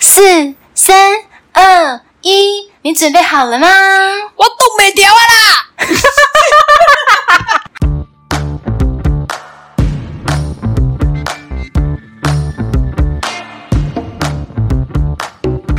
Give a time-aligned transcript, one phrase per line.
[0.00, 1.12] 四、三、
[1.52, 3.68] 二、一，你准备好了吗？
[4.36, 5.66] 我冻没掉啊啦！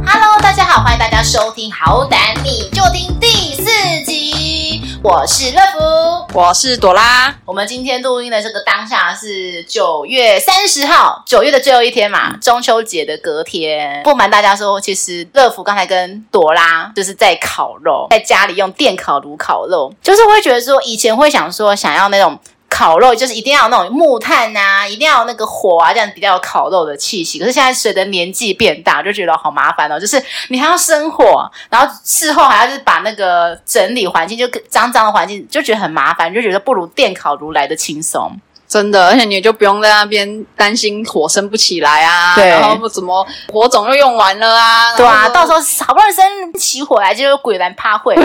[0.05, 3.63] 哈喽，大家好，欢迎大家收听，好胆你就听第四
[4.05, 7.35] 集，我是乐福，我是朵拉。
[7.43, 14.01] 我们今天录音的这个当下是九月三十号，九月的最后一天嘛，中秋节的隔天。
[14.03, 22.39] 不瞒大家说，其实乐福刚才跟朵拉就是在烤肉，在家里用电烤炉烤肉，就是会觉得说，以前会想说想要那种。
[22.79, 27.37] 烤肉就是一定要有那种木炭啊，一定要有那个火啊，这样比较有烤肉的气息。
[27.37, 29.99] 可是现在随着年纪变大，就觉得好麻烦哦。
[29.99, 38.31] 就是你还要生火，然后事后还要是把那个整理环境就脏脏的环境，就觉得很麻烦，就觉得不如电烤炉来的轻松。
[38.69, 48.15] 真的，而且你就不用在那边担心火生不起来啊，对，然后不怎么火种又用完了啊，对啊，到时候好不容易生起火来，就有鬼来怕会，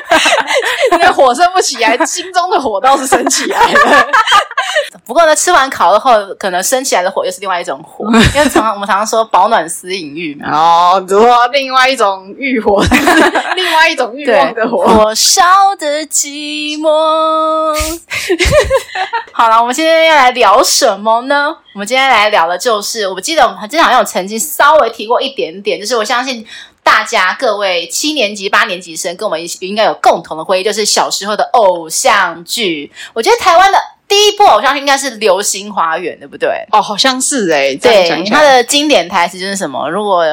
[0.98, 4.06] 那火生不起来，心中的火倒是生起来了。
[5.04, 12.82] 不过呢，吃完烤了后，可能升起来的火又是另外一种火，因为常常我们常常说保暖思淫欲嘛，哦，就说另外一种欲火，
[13.54, 15.42] 另外一种欲望的火，火烧
[15.78, 16.88] 的寂寞。
[19.32, 19.65] 好了。
[19.66, 21.48] 我们今天要来聊什么呢？
[21.72, 26.46] 我们今天来聊的就是，我记得我们之前好像有曾经稍微提过一点点，就是我相信
[26.84, 32.92] 大家各位七年级、八年级生跟我们一起应该有共同的回忆，就是小时候的偶像剧。
[33.12, 36.64] 我觉得台湾的第一部偶像剧应该是《流星花园》，对不对？
[36.70, 39.90] 哦，好像是哎、欸，对，它的经典台词就是什么？
[39.90, 40.24] 如果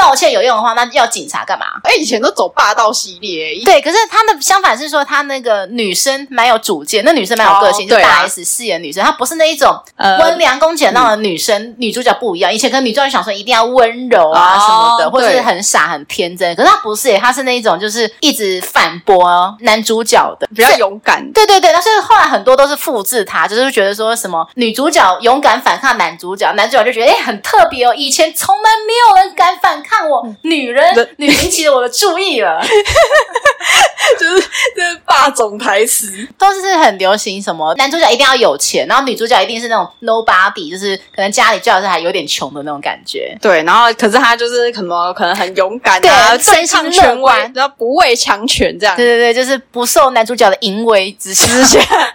[0.00, 1.66] 道歉有用的话，那要警察干嘛？
[1.84, 3.64] 哎，以前都走霸道系列，欸。
[3.64, 11.76] 对，可是他的相反是说，他那个女生蛮有主见，那女生蛮有个性，哦、就大 S 饰演女生，她不是那一种温良恭俭让的女生，嗯。
[11.78, 16.54] 女主角不一样，以前跟女主角想说一定要温柔啊什么的，哦、或者是很傻很天真。
[16.54, 21.30] 可是她不是耶，她是那一种就是一直反驳男主角的，比较勇敢。
[21.32, 30.60] 对对对，但是后来很多都是复制她，就是觉得说什么女主角勇敢反抗男主角，男主角就觉得哎很特别哦，以前从来没有人敢反抗我，女。
[30.60, 30.84] 女人，
[31.16, 32.60] 女引起了我的注意了，
[34.20, 34.40] 就是
[34.76, 37.42] 就是霸总台词，都是很流行。
[37.42, 43.34] 什么男主角一定要有钱，然后女主角一定是那种 nobody，就是可能家里最好是还有点穷的那种感觉。
[43.40, 48.94] 对，然后可是他就是可能可能很勇敢啊，对，身心权威，然后不畏强权这样。
[48.94, 51.48] 对对对，就是不受男主角的淫威之下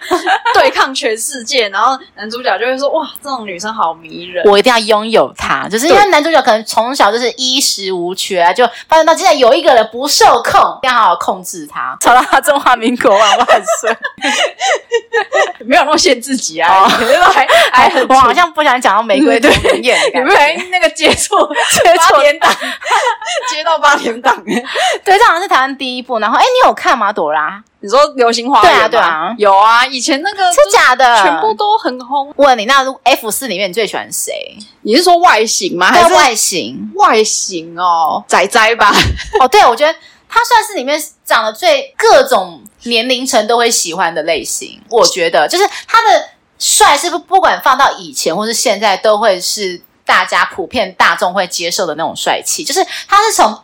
[0.54, 1.68] 对抗全世界。
[1.70, 8.52] 然后男主角就会说：“哇，这种女生好迷人，我一定要拥有她。”就是因为男主角可能从小就是衣食无缺。
[8.54, 13.46] 就发现到现在有一个人不受控，要好好控制他，吵到他中华民国万万
[13.80, 13.96] 岁！
[15.66, 16.88] 没有那么限制级啊，哦、
[17.32, 21.36] 还还很，我好像不想讲到玫瑰同林演的感觉，有没有那个接触
[21.82, 22.54] 接八点档，
[23.50, 24.34] 接到八点档，
[25.04, 26.18] 对，这好像是台湾第一部。
[26.18, 27.62] 然后，哎，你有看吗，朵拉？
[27.86, 28.72] 你说《流行花园》？
[28.74, 29.86] 对啊，对啊，有啊。
[29.86, 32.32] 以前那个是假的，全部都很红。
[32.34, 34.58] 问你，那 F 四里面你最喜欢谁？
[34.82, 35.92] 你是说外形吗？
[35.92, 36.90] 还是外形？
[36.96, 38.92] 外形哦，仔仔吧。
[39.38, 39.96] 哦，对，我觉得
[40.28, 44.82] 他算是里面长得最各种年龄层都会喜欢的类型。
[44.90, 52.64] 我觉得，就是他的帅，是不不管放到以前或是现在，都会是大家普遍大众会接受的那种帅气。
[52.64, 53.56] 就是他是从。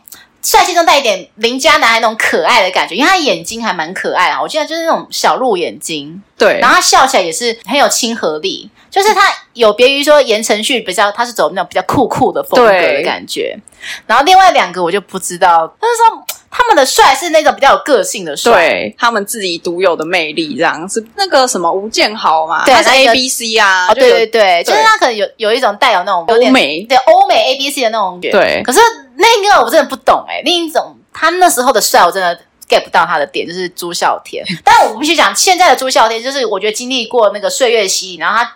[0.43, 9.21] 帅气中带一点邻家男孩那种可爱的感觉，因为他眼睛还蛮可爱的，我记得就是那种小鹿眼睛，对，然后他笑起来也是很有亲和力，就是他
[9.53, 13.57] 有别于说言承旭比较，他是走那种比较酷酷的风格的感觉。
[14.05, 28.79] 然后另外两个我就不知道，但是说他们的帅是那种比较有个性的帅，对，他们自己独有的魅力，这样是那个什么吴建豪嘛，对，他是 A B C 啊，哦，对对对，就是他可能有有一种带有那种欧美，对欧美 A B C 的那种，对，可是。
[29.15, 32.35] 那个我真的不懂哎，另一种他那时候的帅我真的
[32.67, 34.43] get 不到他的点，就是朱孝天。
[34.63, 38.55] 但我必须讲，现在的朱孝天就是我觉得经历过那个岁月洗礼，然后他，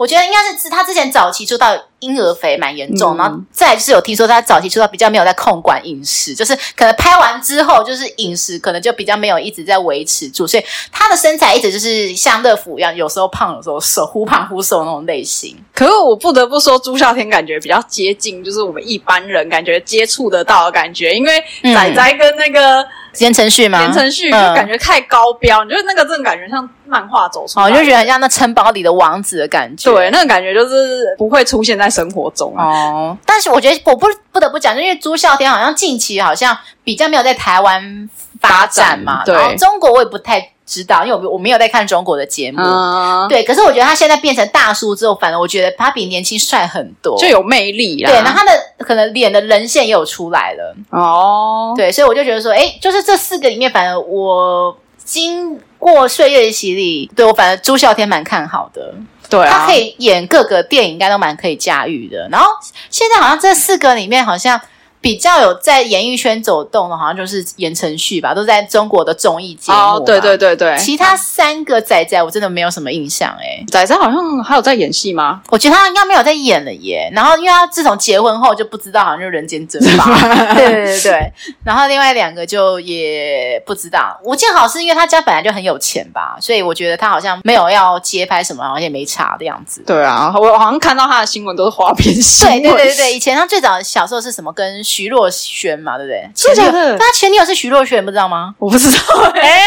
[0.00, 15.54] 我觉得应该是他之前早期出道婴儿肥蛮严重，嗯、然后再就是有听说他早期出道比较没有在控管饮食，就是可能拍完之后就是饮食可能就比较没有一直在维持住，所以他的身材一直就是像乐福一样，有时候胖，有时候瘦，忽胖忽瘦那种类型。
[15.74, 22.82] 可是我不得不说，朱孝天感觉比较接近，就是我们一般人感觉接触得到的感觉，因为仔仔跟那个。
[23.18, 23.80] 言承旭吗？
[23.82, 29.89] 言承旭就感觉太高标，你觉得那个真的感觉像漫画走出来，哦，就觉得很像那城堡里的王子的感觉。
[29.94, 33.16] 对，那个感觉就是不会出现在生活中哦。
[33.24, 38.08] 但是我觉得我不不得不讲，就因为朱孝天好像近期好像比较没有在台湾
[38.40, 40.52] 发展嘛，对，中国我也不太。
[40.70, 42.62] 知道，因为我我没有在看中国的节目。
[42.62, 48.08] 嗯，对，可是我觉得他现在变成大叔之后，反而我觉得他比年轻帅很多，就有魅力啦。
[48.08, 50.76] 对，然后他的可能脸的人线也有出来了。
[50.90, 58.94] 哦，对，所以我就觉得说，哎，就是这四个里面，反正我经过岁月的洗礼，对我反正朱孝天蛮看好的。
[59.30, 62.28] 对，他可以演各个电影，应该都蛮可以驾驭的。
[62.30, 62.48] 然后
[62.90, 64.60] 现在好像这四个里面，好像。
[65.00, 69.78] 比较有在演艺圈走动的，好像就是言承旭吧，都在中国的综艺节目。
[69.78, 70.76] 哦，对对对对。
[70.76, 73.64] 其他三个仔仔，我真的没有什么印象哎。
[73.68, 75.40] 仔仔好像还有在演戏吗？
[75.48, 77.10] 我觉得他应该没有在演了耶。
[77.14, 80.04] 然后，因为他自从结婚后就不知道，好像就人间蒸发。
[80.54, 81.32] 对对对对。
[81.64, 84.20] 然后另外两个就也不知道。
[84.22, 89.82] 吴建豪是因为他家本来就很有钱吧，所以我觉得他好像没有要接拍什么，好像也没差的样子。
[89.86, 92.62] 对啊，我好像看到他的新闻都是花边新闻。
[92.62, 94.84] 对对对对，以前他最早小时候是什么跟。
[94.90, 96.28] 徐若瑄嘛，对不对？
[96.34, 96.98] 是假的。
[96.98, 98.54] 他前女友是徐若瑄，不知道吗？
[98.58, 98.98] 我不知道。
[99.34, 99.64] 哎、欸，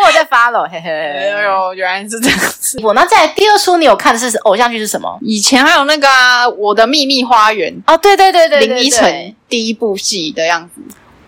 [0.00, 0.90] 我有在 follow，嘿嘿。
[0.90, 2.78] 哎呦，原来是这样子。
[2.84, 5.18] 我那在第二出你有看的是偶像剧是什么？
[5.22, 10.80] 以前还有那个啊，《我的秘密花园》哦，对对对对，林依晨第一部戏的样子。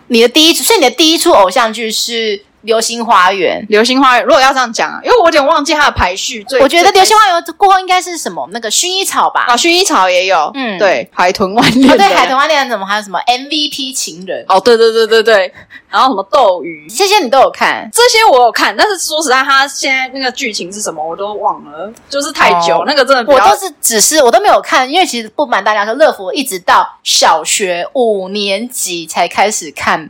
[0.07, 2.43] 你的第一，所以你的第一出偶像剧是。
[2.65, 4.25] 流星花园，流星花园。
[4.25, 6.43] 如果要这样讲，因为我有点忘记它的排序。
[6.43, 8.47] 最我觉得流星花园过后应该是什么？
[8.51, 9.45] 那个薰衣草吧？
[9.47, 10.51] 啊，薰衣草也有。
[10.53, 11.91] 嗯，对，海豚湾恋。
[11.91, 14.43] 哦，对，海豚湾恋怎么还有什么 MVP 情人？
[14.49, 15.53] 哦，对对对对对。
[15.89, 17.89] 然后什么斗鱼，这些你都有看？
[17.93, 22.79] 这些我有看，但是说实在，它现在那个剧情是什么我都忘了，就是太久。
[22.79, 30.09] 哦、那个真的，我都是只是我都没有看，因为其实不瞒大家说，乐福一直到小学五年级才开始看。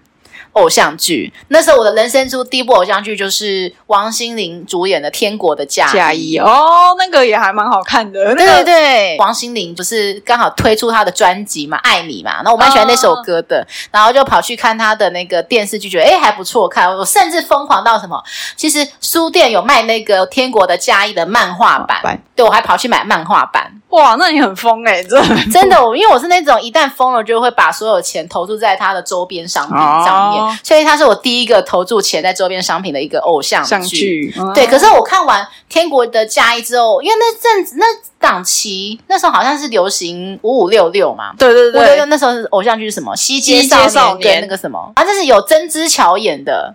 [0.56, 8.34] 偶像剧，那时候我的人生中第一部偶像剧就是王心凌主演的《天国的嫁嫁衣》哦，那个也还蛮好看的。
[8.36, 16.90] 对对对，王心凌不是刚好推出她的专辑嘛，《爱你》嘛，然后我蛮喜欢那首歌的，哦、然后就跑去看她的那个电视剧，觉得哎还不错看。
[16.96, 18.24] 我甚至疯狂到什么，
[18.56, 23.69] 其实书店有卖那个《天国的嫁衣》的漫画版，哦、对我还跑去买漫画版。
[23.90, 30.45] 哇，那你很疯诶、 欸、真的真的，我因为我是那种一旦疯了，就会把所有钱投注在他的周边商品上面。
[30.46, 34.68] 哦所以他是我第一个投注钱在周边商品的一个偶像剧，对。
[34.68, 37.86] 可是我看完《天国的嫁衣》之后，因为那阵子那
[38.20, 43.16] 档期那时候好像是流行五五六六嘛，对对对，对，那时候偶像剧是什么？
[43.16, 45.04] 西街少年跟那个什么啊？
[45.04, 46.74] 这是有曾之乔演的，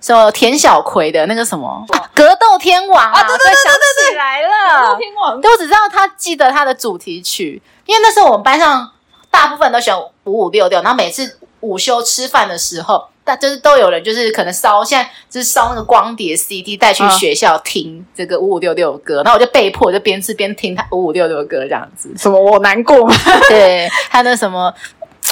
[0.00, 2.10] 什么田小葵的那个什么啊？
[2.14, 3.22] 格斗天王啊！
[3.22, 5.40] 对对对对对，起来了，格斗天王。
[5.40, 8.90] 对，我只知道他记得他的主题曲，因为那时候我们班上
[9.30, 13.08] 大部分都喜欢五五六六，然后每次午休吃饭的时候。
[13.28, 22.10] 但就是都有人，就是可能烧，现在就是烧那个光碟 CD 带去学校听这个五五六六歌，然后我就被迫就边吃边听他五五六六歌这样子。
[22.16, 22.40] 什么？
[22.40, 23.14] 我难过吗？
[23.50, 24.72] 对，他那什么，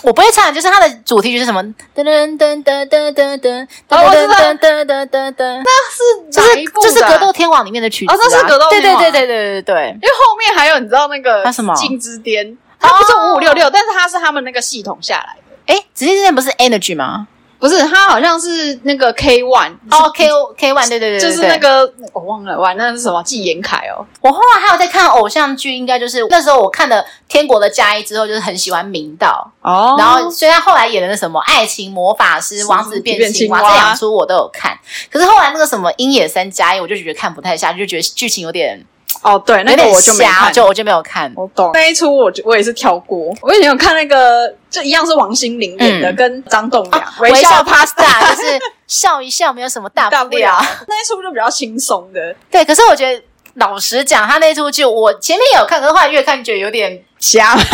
[0.02, 1.62] 我不会唱，就是他的主题曲是什么？
[1.94, 5.62] 噔噔噔噔噔噔噔噔噔噔噔噔噔。
[5.64, 8.18] 那是就是就是格斗天王里面的曲子啊。
[8.20, 9.00] 那是格斗天王。
[9.00, 9.88] 对对对对对对对。
[9.94, 11.74] 因为后面还有你知道那个他什么？
[11.74, 15.34] 紫禁之巅，他不是五五六六，但是他是他们那个系统下来
[15.66, 15.74] 的。
[15.74, 17.28] 诶，紫禁之巅不是 Energy 吗？
[17.58, 23.22] 不是，他好像是那个 K One 哦，K O K One，对对对，就是那个我忘了，哇，那是什么？
[23.22, 24.04] 纪言凯哦。
[24.20, 29.96] 我后来还有在看偶像剧，应该就是那时候我看了《天国的嫁衣》之后，就是很喜欢明道哦。
[29.98, 34.78] 然后虽然后来演的那什么《爱情魔法师》《王子变青蛙》这两出我都有看，
[35.10, 38.84] 可是后来那个什么《鹰野三加一》，我就觉得看不太下去，就觉得剧情有点。
[39.26, 41.32] 哦，对，那个我就没看，就我就没有看。
[41.34, 43.34] 我懂那一出，我就我也是跳过。
[43.42, 48.56] 我以前有看那个，就一样是王心凌演的，跟张栋梁微笑 Pasta， 就是
[48.86, 50.56] 笑一笑，没有什么大不了。
[50.86, 52.32] 那一出就比较轻松的。
[52.48, 53.20] 对，可是我觉得
[53.54, 57.52] 老实讲，他那一出剧我前面有看，可是后来越看觉得有点瞎。
[57.58, 57.72] 就是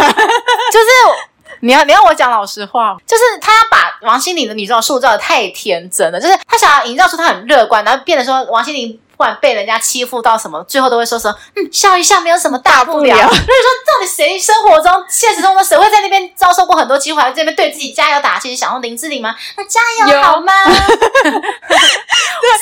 [1.61, 8.99] 你要你要我讲老实话，就是他要把王心凌的女装塑造的太天真了，就是他想要营造出他很乐观，然后变得说王心凌。
[9.13, 13.15] 不管被人家欺负到什么，最后都会说说，嗯，笑一笑，没有什么大不了。
[13.17, 13.45] 所以说，
[13.87, 19.35] 到底谁生活中、现实中的谁会在那边遭受过很多机会，还在这边对自己加油打气，想用林志玲吗？
[19.57, 20.53] 那加油好吗？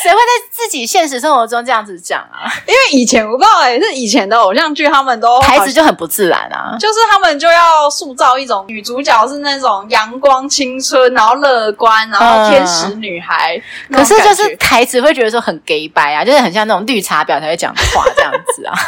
[0.02, 2.50] 谁会在自己现实生活中这样子讲啊？
[2.66, 13.60] 因为以前我不知道、欸，哎，是以前的偶像剧，他们都台词就很不自然啊，就是他们就要塑造一种女主角是那种阳光青春，然后乐观，然后天使女孩。
[13.88, 16.39] 嗯、可是就是台词会觉得说很 gay 白啊，就是。
[16.40, 18.74] 的很像那种绿茶婊才会讲的话这样子啊。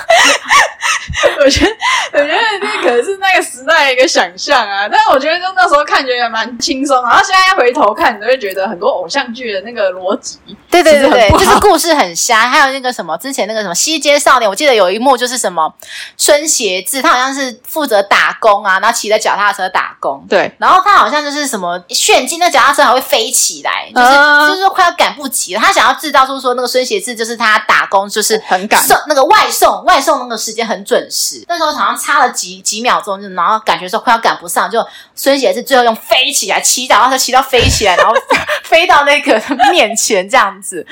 [1.38, 1.72] 我觉得，
[2.12, 4.88] 我觉得那可能是那个时代的一个想象啊。
[4.88, 10.38] 但是我觉得，就那时候看觉得蛮轻松，然后现在回头看，你都会觉得很多偶像剧的那个逻辑，
[10.70, 12.48] 对对对对，就是故事很瞎。
[12.48, 15.72] 还有那个什么，之前那个什么《西街少年》，我记得有一幕就是什么
[16.16, 20.24] 孙协志，他好像是负责打工啊，然后骑着脚踏车打工。
[20.28, 25.60] 对，然后他好像就是什么炫技，那脚踏车还会飞起来，就是、uh、就是说快要赶不及了。
[25.60, 31.44] 他想要制造出说那个孙协志就是他打工就是很赶，送那个外送外送那个时间很准时。
[31.48, 34.84] 那时候好像差了几几秒钟，就然后感觉说快要赶不上，就
[35.14, 38.14] 孙姐是最后用飞起来，祈祷，然后骑到飞起来，然后
[38.64, 40.86] 飞到那个面前这样子，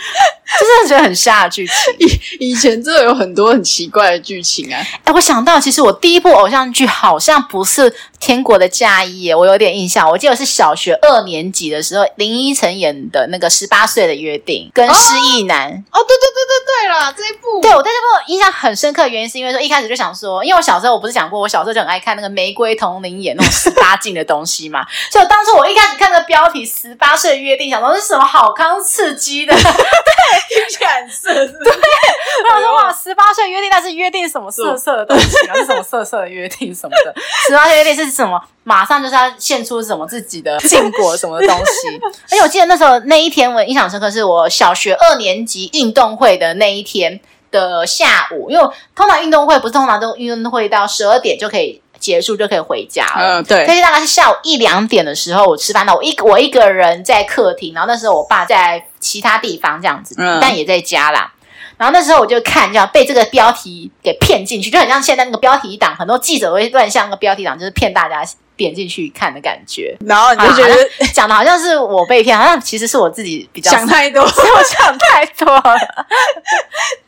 [0.60, 1.74] 就是觉得很吓的剧情。
[1.98, 4.80] 以以前真的有很多很奇怪的剧情啊！
[5.04, 15.68] 哎，我想到其实我第一部偶像剧好像不是《天国的嫁衣》耶，我有点印象，我记得是小学二年级的时候，林依晨演的那个《十八岁的约定》跟失忆男。
[15.92, 17.60] 哦，对对对对对对啦，这一部。
[17.60, 31.72] 对，我对这部印象很深刻的原因是因为说一开始就想说，因为我小时候我不是讲过，我小时候就很爱看那个玫瑰瞳铃眼那种十八禁的东西嘛，所以当初我一开始看那个标题《十八岁约定》，想说是什么好康刺激的，对，听起来色，对。
[32.48, 35.54] 然后我说哇，十八岁约定，那是约定什么色色的东西啊？
[35.54, 37.14] 是什么色色的约定什么的？
[37.46, 38.40] 十八岁约定是什么？
[38.62, 42.00] 马上就是要献出什么自己的禁果什么东西？
[42.30, 47.18] 而 且我记得那时候那一天我印象深刻，是我小学二年级运动会的那一天
[47.50, 53.64] 的下午，因为通常运动会不是通常都运动会到十二点就可以结束就可以回家了，嗯，对。
[53.66, 61.32] 但是大概是下午一两点的时候，我吃饭了，我一我一个人在客厅，然后那时候我爸在其他地方这样子，嗯，但也在家啦。
[61.76, 68.22] 然后那时候我就看，这样被这个标题给骗进去，就很像现在那个标题党，很多记者会乱像那个标题党，就是骗大家
[68.64, 69.96] 点进去看的感觉。
[70.06, 70.76] 然后你就觉得
[71.12, 75.62] 讲的好像是我被骗，好像其实是我自己比较想太多，是 我想太多了。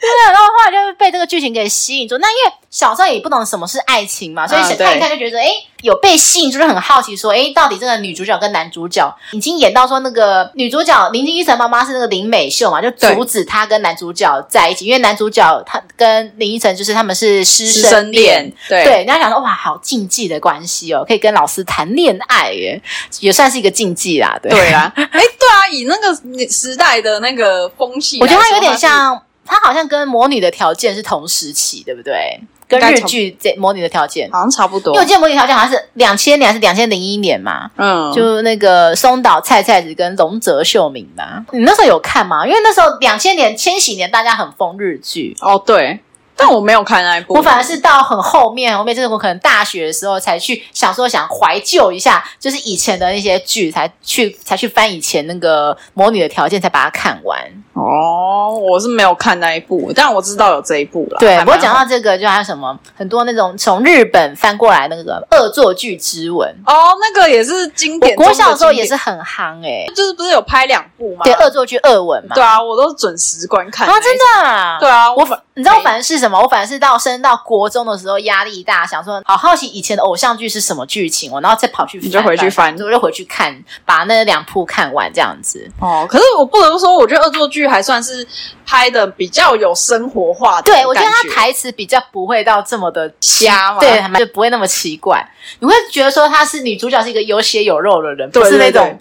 [0.01, 2.17] 对，然后后来就被这个剧情给吸引住。
[2.19, 22.81] 那因为小时候也不懂什么是爱情嘛，所以看一看就觉得，哎、嗯，有被吸引，就是很好奇，说，哎，到底这个女主角跟男主角已经演到说，那个女主角林依晨妈妈是那个林美秀嘛，就阻止她跟男主角在一起，因为男主角他跟林依晨就是他们是师生恋，对，对，人家想说，哇，好禁忌的关系哦，可以跟老师谈恋爱耶，
[23.21, 32.41] 也算是一个禁忌啦，对，对啊， 哎，对啊，以那个时代的那个风气，我觉得他有点像，他好像跟魔女的条件是同时期，对不对？
[32.69, 42.47] 跟日剧这《魔女的条件》好像差不多，因为我记得《魔女条件》好像是两千年还是两千零一年嘛，嗯，就那个松岛菜菜子跟龙泽秀明嘛，你那时候有看吗？
[42.47, 45.37] 因为那时候两千年千禧年大家很疯日剧。
[45.43, 46.01] 哦，对。
[46.37, 57.39] 但我没有看那一部，我反而是到很后面，后面就是我可能大学的时候才去想说想怀旧一下，就是以前的那些剧，才去才去翻以前那个《魔女的条件》，才把它看完。
[57.75, 61.19] 哦，我是没有看那一部，但我知道有这一部了。
[61.19, 68.17] 对，不过讲到这个，就还有什么很多那种从日本翻过来那个《恶作剧之吻》哦，那个也是经典。
[68.17, 71.23] 我小的时候也是很夯哎、欸，就是不是有拍两部吗？
[71.25, 72.35] 对，《恶作剧恶吻》嘛。
[72.35, 74.79] 对啊，我都是准时观看啊，真的啊。
[74.79, 76.41] 对啊，我反你知道我反正是什么？
[76.41, 85.71] 我反正是到升到国中的时候压力大，想说好好奇以前的偶像剧是什么剧情，我然后再跑去翻，你就回去翻，我就回去看，把那两部看完这样子。
[85.81, 88.27] 哦，可是我不能说，我觉得恶作剧还算是
[88.67, 90.65] 拍的比较有生活化的。
[90.65, 95.27] 对，我觉得他台词比较不会到这么的瞎嘛，对，就不会那么奇怪。
[95.61, 98.99] 你会觉得说他是女主角是一个有血有肉的人，不是那种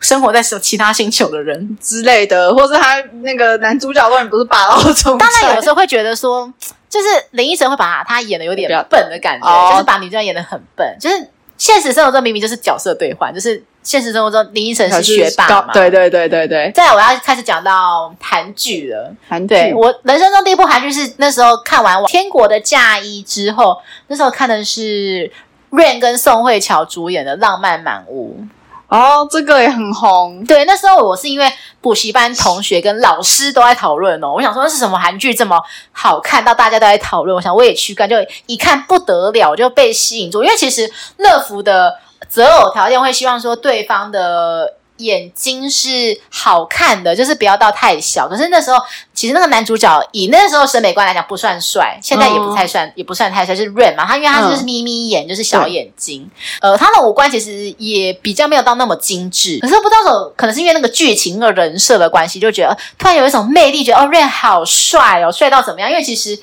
[0.00, 5.26] 生活在什么其他星球的人之类的，或是他那个男主角当然不是霸道总裁。
[5.26, 6.52] 当然有时候会觉得说，
[6.88, 13.62] 就是林依晨会把他演的有点笨的感觉，就是把女主角演的很笨，就是现实生活中明明就是角色对换，就是。
[13.86, 15.72] 现实生活中，林依晨是学霸嘛？
[15.72, 16.72] 对对对对对。
[16.74, 19.14] 再来，我要开始讲到韩剧了。
[19.28, 25.30] 韩剧，我人生中第一部韩剧是那时候看完《天国的嫁衣》之后，那时候看的是
[25.70, 28.40] Rain 跟宋慧乔主演的《浪漫满屋》。
[28.88, 30.44] 哦，这个也很红。
[30.44, 31.48] 对，那时候我是因为
[31.80, 35.62] 补习班同学跟老师都在讨论哦，我想说那是什么韩剧这么
[35.92, 38.16] 好看到大家都在讨论，我想我也去看，就
[38.46, 40.42] 一看不得了，就被吸引住。
[40.42, 41.98] 因为其实乐福的。
[42.36, 48.28] 择偶条件会希望说对方的眼睛是好看的，就是不要到太小。
[48.28, 48.78] 可是那时候
[49.14, 54.04] 其实那个男主角以那时候审美观来讲不算帅，现在也不太算，嗯、也不算太帅，是 Rain 嘛。
[54.04, 56.30] 他因为他就是眯眯眼，嗯、就是小眼睛。
[56.60, 59.58] 呃，他的五官其实也比较没有到那么精致。
[59.60, 65.90] 可是不知道什么，可能是因为那个剧情和人设的关系，就觉得突然有一种魅力，觉得哦 Rain 好帅哦，帅到怎么样？
[65.90, 66.38] 因为其实。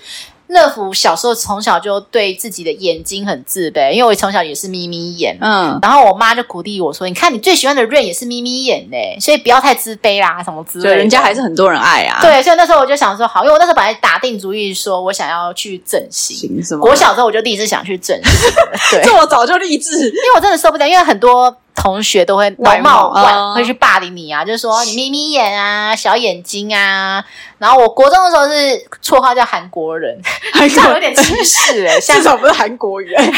[0.54, 12.22] 乐福小时候从小就对自己的眼睛很自卑，因为我从小也是眯眯眼，嗯，然后我妈就鼓励我说：“你看你最喜欢的 Rain 也是眯眯眼呢，所以不要太自卑啦，什么之类的。”人家还是很多人爱啊。
[12.22, 16.90] 对，所以那时候我就想说，好，因为我那时候本来打定主意说我想要去整形，行什么？
[16.90, 18.52] 我小时候我就立志想去整形，
[18.92, 21.56] 对，这么早就立志，因为我真的受不了，因为很多。
[21.76, 27.24] 同学都会外貌外会去霸凌你啊，就是说你眯眯眼啊，小眼睛啊。
[27.58, 30.20] 然后我国中的时候是绰号叫韩国人，
[30.54, 33.26] 好像有点歧视哎、欸， 至少不是韩国语哎。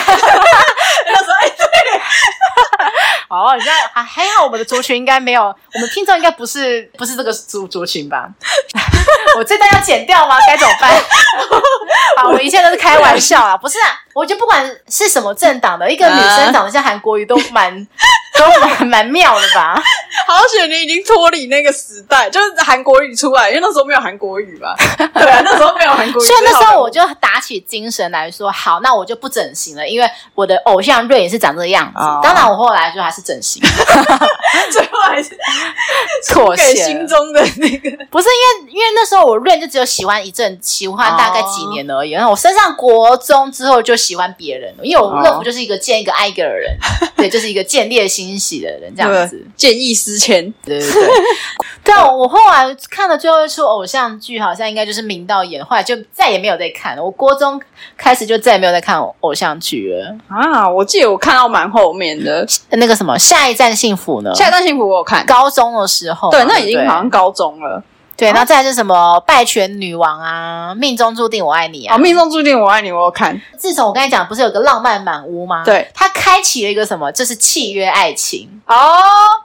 [3.28, 8.30] 好，现在还还好，我们的族群应该没有，我们听众应该不是不是这个族族群吧？
[9.38, 10.38] 我这段要剪掉吗？
[10.48, 10.92] 该怎么办？
[12.18, 14.02] 好，我一切都是开玩笑啊，不是啊。
[14.14, 17.88] 我觉得不管是什么政党的一个女生长得像韩国瑜都蛮。
[18.38, 19.82] 都蛮蛮妙的吧？
[20.28, 24.76] 好险你已经脱离那个时代，就是韩国语出来，因为那时候没有韩国语吧？
[25.14, 26.26] 对啊，那时候没有韩国语。
[26.26, 32.00] 所以那时候我就打起精神来说，好，那我就不整形了，因为我的偶像瑞也是长这个样子。
[32.00, 33.62] 哦、当然，我后来就还是整形，
[34.72, 35.38] 最后还是
[36.34, 38.06] 妥协心中的那个。
[38.10, 42.12] 不是因为，因为那时候我瑞就只有喜欢一阵，喜欢大概几年而已。
[42.12, 46.78] 然后我升上国中之后就喜欢别人了，因为我乐福就是一个见一个爱一个的人，
[47.15, 48.26] 哦、对，就是一个见猎心。
[48.26, 51.10] 欣喜的人这样子，见异思迁，对对对。
[51.84, 57.04] 但我后来看了最后一出偶像剧，好像应该就是《明道》演，后来就再也没有再看了。
[57.04, 57.62] 我国中
[57.96, 60.68] 开始就再也没有再看偶像剧了啊！
[60.68, 67.84] 我记得我看到蛮后面的那个什么《下一站幸福》呢，《下一站幸福》我有看，高中的时候，对，那已经好像高中了。
[68.18, 73.42] 对，然后再来是什么《败犬女王》啊，《命中注定我爱你》啊，哦，《命中注定我爱你》我有看。
[73.58, 75.64] 自从我跟你讲，不是有个浪漫满屋吗？
[75.66, 79.02] 对，它开启了一个什么，就是契约爱情哦。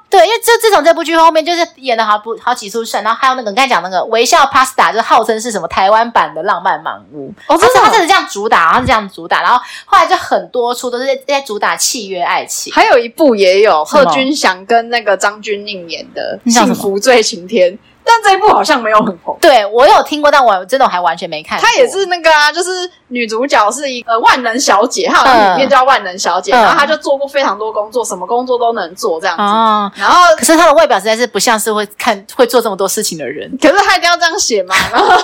[0.08, 12.72] 对，因为这自从这部剧后面就是演了好不好几出算，然后还有那个你刚才讲那个微笑 Pasta，就号称是什么台湾版的浪漫满屋哦，真的，它是这样主打，他是这样主打，然后后来就很多出都是在在主打契约爱情。
[12.72, 17.72] 还有一部也有贺军翔跟那个张钧甯演的《幸福最晴天》。
[18.10, 21.64] 但这一部好像没有很红，对，我有听过，但我真的我还完全没看过。
[21.64, 29.42] 她也是那个啊，就是女主角是一个万能小姐，她好像里面叫万能小姐，嗯、然后她就做过非常多工作，什么工作都能做这样子。
[29.42, 33.48] 哦、然后，可是她的外表实在是不像是会看会做这么多事情的人。
[33.62, 34.74] 可是她一定要这样写嘛？
[34.92, 35.06] 然后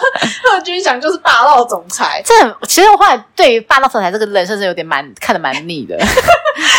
[0.44, 2.34] 贺军翔就是霸道总裁，这
[2.68, 5.96] 其实我后来对于霸道总裁这个人设是有点蛮看的蛮腻的。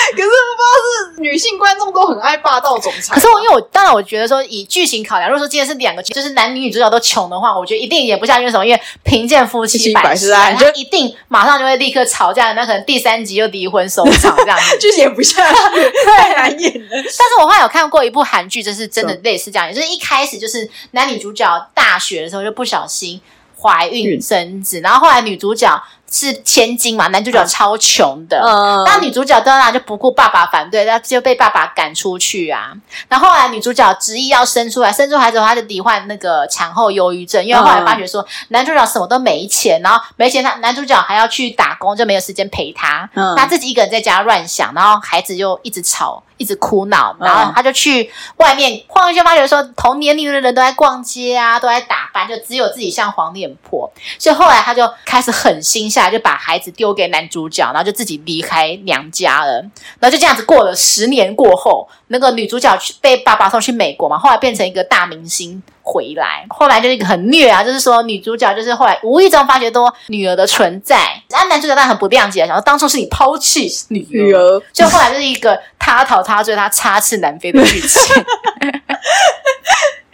[0.07, 3.13] 可是我不知道是女性观众都很爱霸道总裁。
[3.13, 8.49] 可是我因为我当然我觉得说以剧情考量，如果说今天是两个就是男女女主角都穷的话，我觉得一定演不下去。
[8.49, 8.65] 什么？
[8.65, 12.53] 因为贫贱夫妻百事哀，就一定马上就会立刻吵架。
[12.53, 15.55] 那可能第三集就离婚收场这样子， 就演不下去，
[16.05, 16.89] 太难演了。
[16.91, 23.21] 但是我后来有看过一部韩剧，就是真的类似这样，就是一开始就是男女主角大学的时候就不小心
[23.61, 25.81] 怀孕生子，然后后来女主角。
[26.09, 27.07] 是千金嘛？
[27.07, 32.73] 男主角超穷的，嗯，那女主角当然就不顾爸爸反对，那就被爸爸赶出去啊。
[33.09, 46.23] 然后后来女主角执意要生出来，生出孩子后，她就罹患那个产后忧郁症，因为后来发觉说男主角什么都没钱，然后没钱，他男主角还要去打工，就没有时间陪她，嗯，他自己一个人在家乱想，然后孩子又一直吵。
[46.39, 53.91] 一直哭闹，然后他就去外面晃一圈，发觉说同年龄的人都在逛街啊，都在打扮，就只有自己像黄脸婆。
[54.19, 59.53] 所以后来他就开始狠心下来，就把孩子丢给男主角，然后就自己离开娘家了。
[59.99, 65.61] 然后就这样子过了十年过后，那个女主角去被爸爸送去美国嘛，后来变成一个大明星。
[65.89, 70.97] 回来，后来就是一个很虐啊，就是说女主角就是后来无意中发觉多女儿的存在，
[71.29, 77.99] 然后男主角但很不谅解，想说当初是你抛弃女儿，女儿就后来就是一个他逃他追他插翅难飞的剧情。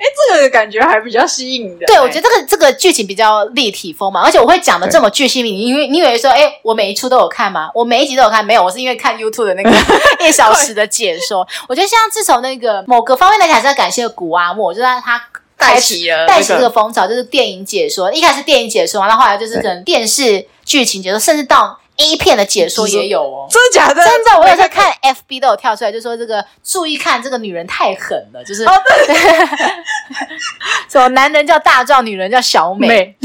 [0.04, 1.86] 哎，这个感觉还比较吸引的。
[1.86, 7.70] 对，我觉得这个这个剧情比较立体丰满，而且我会讲的这么具细靡遗，因为你以为说，哎，我每一出都有看吗？
[7.74, 9.70] 我每一集都有看，没有，我是因为看 YouTube 的那个
[10.28, 11.48] 一小时的解说。
[11.70, 15.24] 我觉得像自从那个某个方面来讲，还是要感谢古阿莫，就是他。
[15.56, 18.12] 带起了带起这个风潮，就是电影解说。
[18.12, 23.47] 一开始电影解说，然后后来就是可能电视剧情解说，甚至到 A 片的解说也有哦。
[23.51, 24.03] 真的假的？
[24.03, 28.71] 真的，我有在看 FB 都有跳出来，就说这个注意看，这个女人太狠了，就是哦，
[29.06, 29.15] 对，
[30.89, 33.15] 什么男人叫大壮，女人叫小美，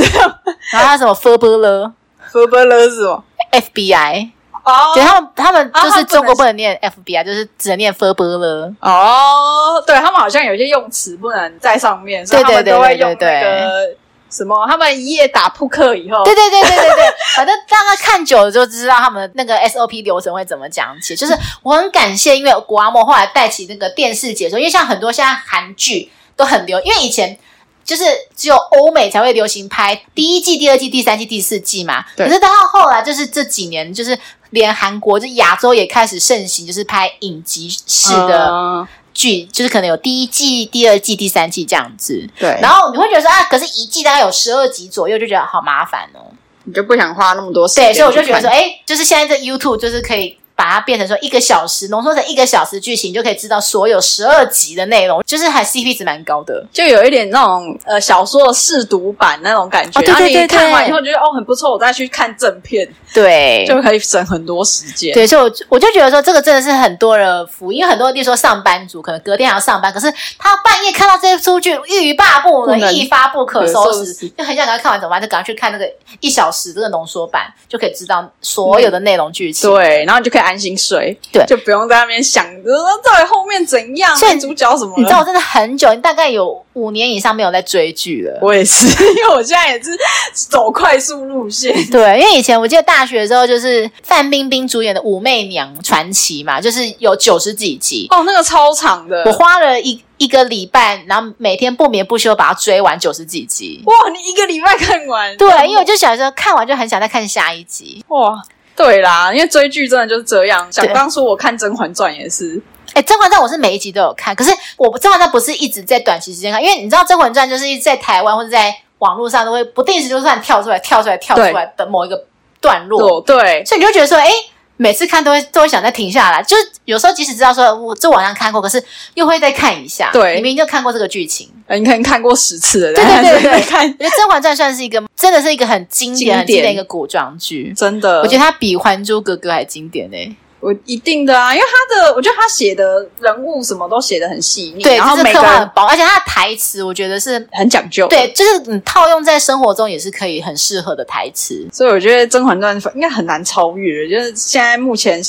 [0.72, 4.31] 然后他什么 FBL，FBL 是什么？FBI。
[4.64, 8.70] 哦，对，他们他们就是中国不能念 FBI，就是只能念 FBL 了。
[8.81, 13.96] 哦，对，他们好像有些用词不能在上面，所以他们都会用那个
[14.31, 21.14] 什么，他们一夜打扑克以后，对对对对对对， 反正大家看久了就知道他们那个 SOP 流程会怎么讲起。
[21.17, 27.38] 就是我很感谢，因为国阿莫后来带起那个电视解说，因为像很多现在韩剧都很流，因为以前。
[27.85, 28.05] 就是
[28.37, 32.05] 只有欧美才会流行拍第一季、第二季、第三季、第四季嘛。
[32.14, 34.19] 可是到后来，就是这几年，就是
[34.51, 38.87] 连韩国就亚洲也开始盛行，就是拍影集式的
[39.18, 42.24] 剧，嗯、就是可能有第一季、第二季、第三季这样子。
[42.38, 42.57] 对。
[42.62, 46.31] 然后你会觉得说啊，可是一季大概有十二集左右，就觉得好麻烦哦。
[46.64, 47.92] 你就不想花那么多时间？
[47.92, 50.38] 对，所以我就觉得说，哎，就是现在这 YouTube 就是可以。
[50.59, 60.01] 把它变成说一个小时，浓缩成一个小时剧情，就可以知道所有十二集的内容，就是还 CP 值蛮高的，就有一点那种呃小说的试读版那种感觉。
[60.01, 65.14] 哦、对对对，对，然后你看完以后觉得哦很不错，我再去看正片，对，就可以省很多时间。
[65.14, 75.23] 对，所以我我就觉得说这个真的是很多人福，因为很多例如说上班族可能隔天还要上班，可是他半夜看到这些出剧欲罢不能，一发不可收拾，就很想赶快看完怎么办？
[75.23, 79.71] 就赶快去看那个一小时这个浓缩版，就可以知道所有的内容剧情。
[79.71, 81.19] 对，然后你就可以安心睡。
[81.31, 82.71] 对，就不用在那边想着
[83.05, 84.95] 到底后面怎样，所以主角什么？
[84.97, 88.39] 你知道我真的很久，大概有五年以上没有在追剧了。
[88.41, 89.91] 我也是，因为我现在也是
[90.33, 91.73] 走快速路线。
[91.91, 99.25] 对，因为以前我记得大学的时候，就是范冰冰主演的《武媚娘传奇》嘛，就是有九十几集哦，那个超长的。
[99.27, 103.83] 我花了一一个礼拜，然后每天不眠不休把它追完九十几集。
[103.85, 105.37] 哇，你一个礼拜看完？
[105.37, 108.05] 对，因为我就小时候看完就很想再看下一集。
[108.09, 108.43] 哇。
[108.79, 110.73] 对啦，因为追剧真的就是这样。
[110.73, 112.62] 想当初我看《甄嬛传》也是，
[112.95, 122.25] 哎，《甄嬛传》我是每一集都有看，可是我《甄嬛传》不是一直在短期时间看，因为你知道《甄嬛传》就是一直在台湾或者在网络上都会不定时就算跳出来、跳出来、跳出来的某一个
[122.61, 124.31] 段落，对，所以你就觉得说，哎。
[124.79, 128.83] 每次看都会都会想再停下来，就是有时候即使知道说我这网上看过，可是
[129.14, 130.11] 又会再看一下。
[130.12, 132.95] 对，你明明就看过这个剧情，你可能看过十次了。
[132.95, 133.85] 对对对对， 看。
[133.87, 138.21] 我觉得《甄嬛传》算是一个真的是一个很经典、经典很经典的一个古装剧，真的。
[138.23, 140.37] 我觉得它比《还珠格格》还经典呢、欸。
[140.61, 155.23] 我一定的啊，因为他的，我觉得他写的人物什么都写的很细腻，对，然后每个很薄，而且他的台词我觉得是很讲究，对，就是你套用在生活中也是可以很适合的台词，所以我觉得《甄嬛传》应该很难超越，就是现在目前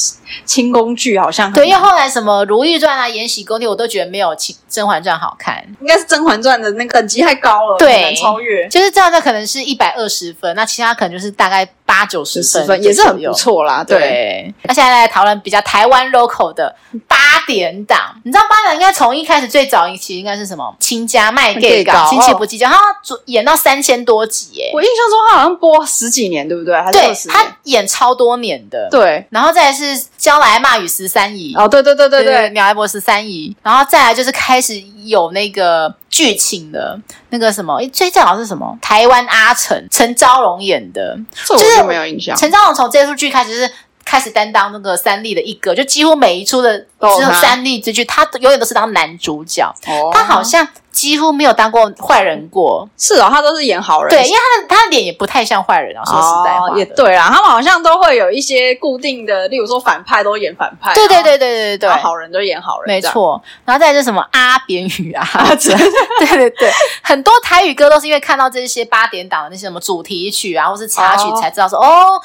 [0.45, 13.99] 清宫剧好像对，因为后来什么《如懿传》啊、《延禧攻略》，我都觉得没有《清甄嬛传》好看，应该是《甄嬛传》的那个等级太高了，对，很难超越，就是这样，那可能是一百二十分，那其他可能就是大概八九十分，分也是很不错啦，对。
[13.99, 14.53] 对。
[14.63, 15.99] 那现在来讨论比较台湾。
[16.09, 16.75] local 的
[17.07, 20.75] 八点档，你知道八点档应该从一开始最早一期应该是什么？
[20.79, 22.79] 亲家卖 gay 搞，亲戚不计较，他
[23.25, 24.71] 演到三千多集耶！
[24.73, 26.73] 我印象中他好像播十几年，对不对？
[26.73, 28.87] 还是对，他演超多年的。
[28.89, 38.75] 对，然后再来是娇来骂与十三姨，哦，对对对对对，鸟来伯十三姨，然后再来就是开始有那个剧情的，那个什么，最最早是什么？
[38.81, 42.35] 台湾阿成陈昭荣演的，这我就没有印象。
[42.35, 43.71] 陈昭荣从这出剧开始是。
[44.09, 49.71] 开始担当那个三立的一哥，就几乎每一出的只有三立之剧，他永远都是当男主角。
[49.85, 52.89] 哦，他好像几乎没有当过坏人过。
[52.97, 54.09] 是哦，他都是演好人。
[54.09, 56.01] 对，因为他的他的脸也不太像坏人啊。
[56.03, 63.39] 说实在话，哦，也对啦，他们好像都会有一些固定的，例如说反派都演反派，对对对对对对，好人都演好人，没错。
[63.63, 65.77] 然后再就是什么阿扁与阿珍，
[66.17, 66.71] 对对对，
[67.03, 71.85] 很多台语歌都是因为看到这些八点档的那些什么主题曲啊，或是插曲才知道说哦。
[71.85, 72.21] 哦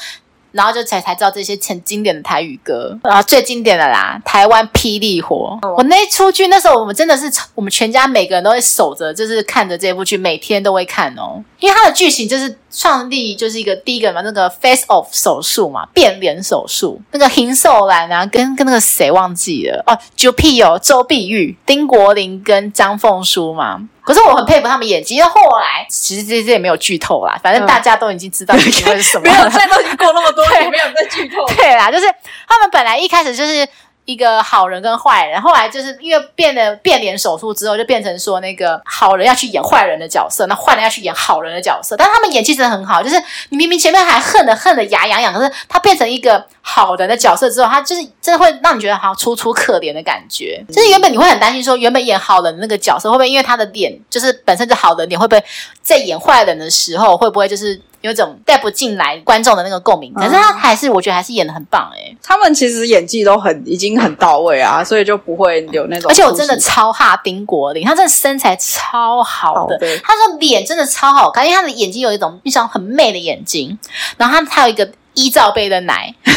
[0.55, 5.59] 然后就才才知道这些很经典的台语歌，然后最经典的啦，台湾霹雳火。
[5.63, 11.43] 哦、我那一出剧，那时候我们真的是我们全家每个人都会守着，就是看着这部剧，每天都会看哦。
[11.59, 17.01] 因为它的剧情就是创立就是一个第一个嘛，那个 face off 手术嘛，变脸手术。
[17.11, 23.89] 那个邢受兰啊，跟跟那个谁忘记了哦，Jupi 哦，周碧玉、丁国林跟张凤书嘛。
[24.05, 29.25] 可是我很佩服他们演技，因为后来其实这这也没有剧透啦，反正大家都已经知道剧情是什么。
[29.27, 31.45] 没有，现在都已经过那么多年， 没有在剧透。
[31.57, 32.07] 对啦，就是
[32.47, 33.67] 他们本来一开始就是。
[34.05, 41.97] 一个好人跟坏人，后来就是因为变了变脸手术之后，就变成说那个好人要去演坏人的角色，那坏人要去演好人的角色。
[41.97, 43.17] 但他们演技真的很好，就是
[43.49, 50.63] 你明明前面还恨得恨得牙痒痒，可是他变成一个好人的角色之后，他就是真的会让你觉得好像楚楚可怜的感觉。
[50.73, 55.43] 就是原本你会很担心说，原本演好人的那个角色会不会因为他的脸就是本身就好的脸，会不会
[55.83, 57.81] 在演坏人的时候会不会就是。
[58.05, 66.11] 有种带不进来观众的那个共鸣，可是他还是、嗯、我觉得还是演的很棒诶、欸、他们其实演技都很已经很到位啊，所以就不会有那种。
[66.11, 73.79] 而且我真的超哈丁国林，他真的身材超好的，他的脸真的超好看，因为他的眼睛有一种一双很媚的眼睛，
[74.19, 76.15] 然后他他有一个一罩杯的奶，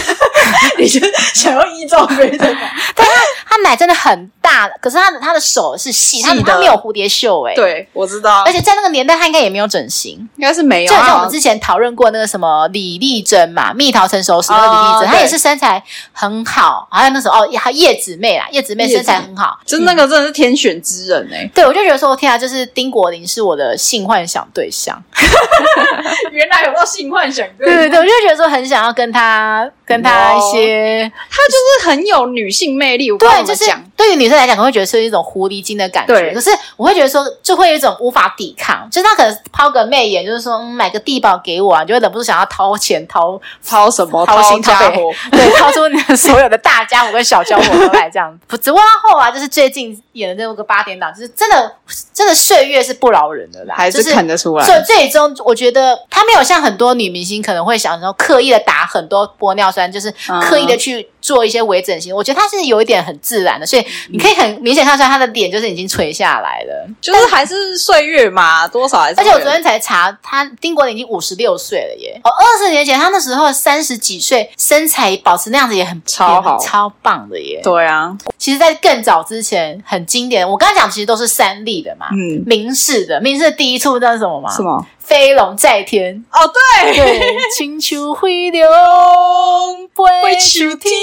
[0.77, 0.99] 你就
[1.33, 3.13] 想要一罩杯的 奶，但他
[3.49, 7.55] 他奶真的很大，可是他的他的手是细，他他没有蝴蝶袖哎、欸。
[7.55, 8.43] 对，我知道。
[8.43, 10.91] 而且在那个年代，他应该也没有整形，应该是没有。
[10.91, 15.81] 就像我们之前讨论过那个什么李丽珍嘛，蜜桃成熟时的李丽珍，她也是身材
[16.12, 16.88] 很好。
[16.91, 21.51] 还有那时候哦，还有叶子妹啦，叶子妹身材很好，就是那个真的是天选之人哎、欸。
[21.53, 25.01] 对，我就觉得说，天啊，就是丁国林是我的性幻想对象。
[26.31, 33.12] 原来有到性幻想，对对对，我就觉得说很想要跟他跟他一些，她就是很有女性魅力。
[33.12, 36.13] 我对，就是对于女生来讲，我会觉得是一种狐狸精的感觉。
[36.13, 48.39] 对，可是我会觉得说，就会有一种无法抵抗，就是她可能抛个媚眼，就是说、嗯、买个地保给我啊，就会忍不住想要掏钱掏掏什么 掏心掏肺，对，掏出你的所有的大家伙跟小家伙都来这样子。
[48.47, 51.76] 不，只不过后啊，就是最近演的那个八点档，就是真的
[52.13, 54.65] 真的岁月是不饶人的啦，还是看得出来。
[54.65, 60.13] 所以最终我觉得她没有像很多女明星可能会想说刻意的打很多玻尿酸，就是
[60.49, 62.13] 刻意的去做一些微整形。
[62.13, 69.19] 嗯、我觉得他是有一点很自然的，所以你可以很明显看出来他的脸就是已经垂下来了，就是还是岁月嘛，多少还是。
[69.19, 72.19] 而且我昨天才查，他丁国林已经五十六岁了耶！
[72.23, 77.59] 哦，二十年前他那时候三十几岁，身材保持那样子也很超好，超棒的耶！
[77.63, 78.15] 对啊，
[78.47, 84.49] 其实，在更早之前很经典，我刚才讲其实都是三立的嘛，嗯，民视的，明视的第一出那是什么吗？
[84.49, 84.88] 什么？
[85.01, 86.39] 飞龙在天哦，
[86.83, 87.21] 对，对，
[87.53, 90.93] 青丘飞龙飞秋天。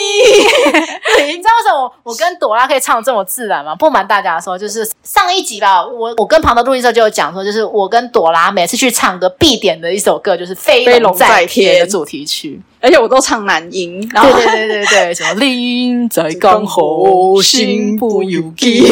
[1.27, 3.75] 你知道为什么我我跟朵拉可以唱这么自然吗？
[3.75, 14.07] 不瞒大家说，就是上一集吧，我我跟庞德录音的时候就有讲说，就是我跟朵拉每次去唱歌必点的一首歌就是《飞龙在天》的主题曲，而且我都唱男音。
[14.09, 18.87] 对对对对对，什么铃在江湖，心不由己。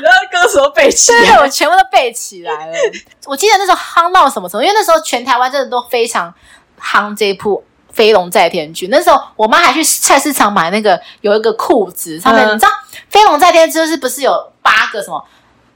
[0.00, 2.72] 然后歌词都背起来，我全部都背起来了。
[3.26, 4.62] 我记得那时候夯到什么时候？
[4.62, 6.32] 因为那时候全台湾真的都非常
[6.80, 7.62] 夯这一部
[7.94, 8.88] 《飞龙在天》剧。
[8.88, 12.68] 那时候我妈还去菜市场买那个有一个裤子，上面、你知道
[13.10, 15.24] 《飞龙在天》就是不是有八个什么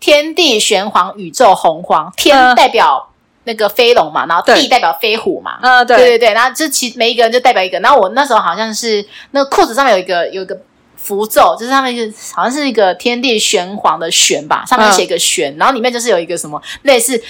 [0.00, 2.12] 天地玄黄、宇宙洪荒？
[2.16, 3.10] 天代表
[3.46, 5.58] 那个飞龙嘛，然后地代表飞虎嘛。
[5.62, 6.34] 嗯，对对对对。
[6.34, 7.80] 然后就其每一个人就代表一个。
[7.80, 10.56] 然后我那时候好像是那个裤子上面有一个有一个。
[10.98, 17.22] 符咒就是上面是好像是一个天地玄黄的玄吧，上面写一个玄，嗯、然后里面就是有一个什么类似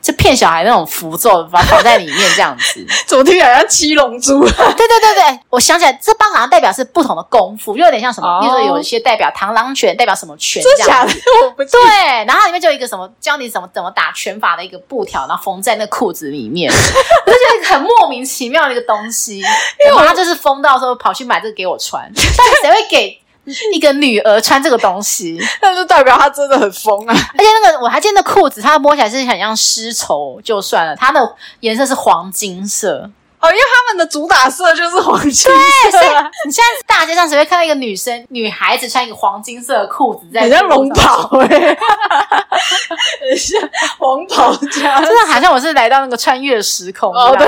[0.00, 2.86] 就骗小孩那种符咒，把它放在里面这样子。
[3.06, 4.40] 怎么听起来像七龙珠？
[4.44, 11.20] 对对对对，我想起来这帮好像代表是不同的功夫，就有点像什么，比如说有一些代表螳螂拳，代表什么拳这样子。
[11.42, 11.80] 我不对，
[12.26, 19.38] 然后里面就有一个什么教你怎么怎么打拳法的一个布条，然后缝在那裤子里面， 我就觉得很莫名其妙的一个东西。
[19.38, 23.20] 因为我妈就是疯到时候跑去买这个给我穿， 但谁会给？
[23.74, 27.14] 一个女儿穿这个东西， 那就代表她真的很疯啊！
[27.14, 35.50] 而且那个我还见那裤子，它摸起来是很像丝绸，就算了，它的颜色是黄金色哦，因为他们的主打色就是黄金色。
[35.50, 36.08] 对，
[36.46, 41.46] 你现在大街上只会看到一个女生、女孩子穿一个黄金色的裤子在，很像龙袍哎，
[43.20, 43.60] 很像
[43.98, 47.46] 黄袍家，真的好像我是来到那个穿越时空哦，对。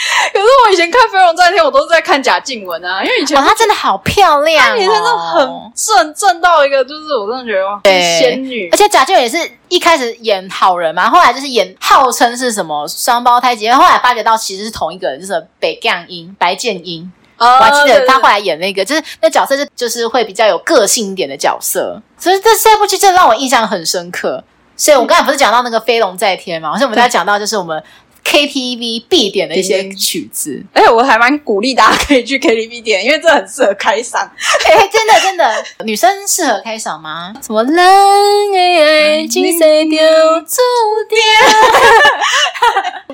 [0.32, 8.68] 可是我以前看《飞龙在天》，我都是在看贾静雯啊，因为以前她真的好漂亮，她以前真的很正，正到一个就是我真的觉得哇，仙女。
[8.72, 9.36] 而且贾静雯也是
[9.68, 17.12] 一开始演好人嘛，后来就是演号称是什么双胞胎姐妹，后来发觉到其实是同一个人，就是北降英白建英。
[17.38, 24.42] 我还记得她后来演那个，就是那角色是就是会比较有个性一点的角色，所以这这部剧真的让我印象很深刻。
[24.76, 27.82] 所以我刚才不是讲到那个《飞龙在天》嘛，好像我们在讲到就是我们。
[28.30, 34.18] KTV 必点的一些曲子，而且我还蛮鼓励大家可以去 KTV 点，因为这很适合开嗓。
[34.18, 37.34] 哎，真的真的， 女生适合开嗓吗？
[37.44, 39.98] 什么人的爱情谁丢
[40.42, 40.56] 注
[41.08, 41.18] 定？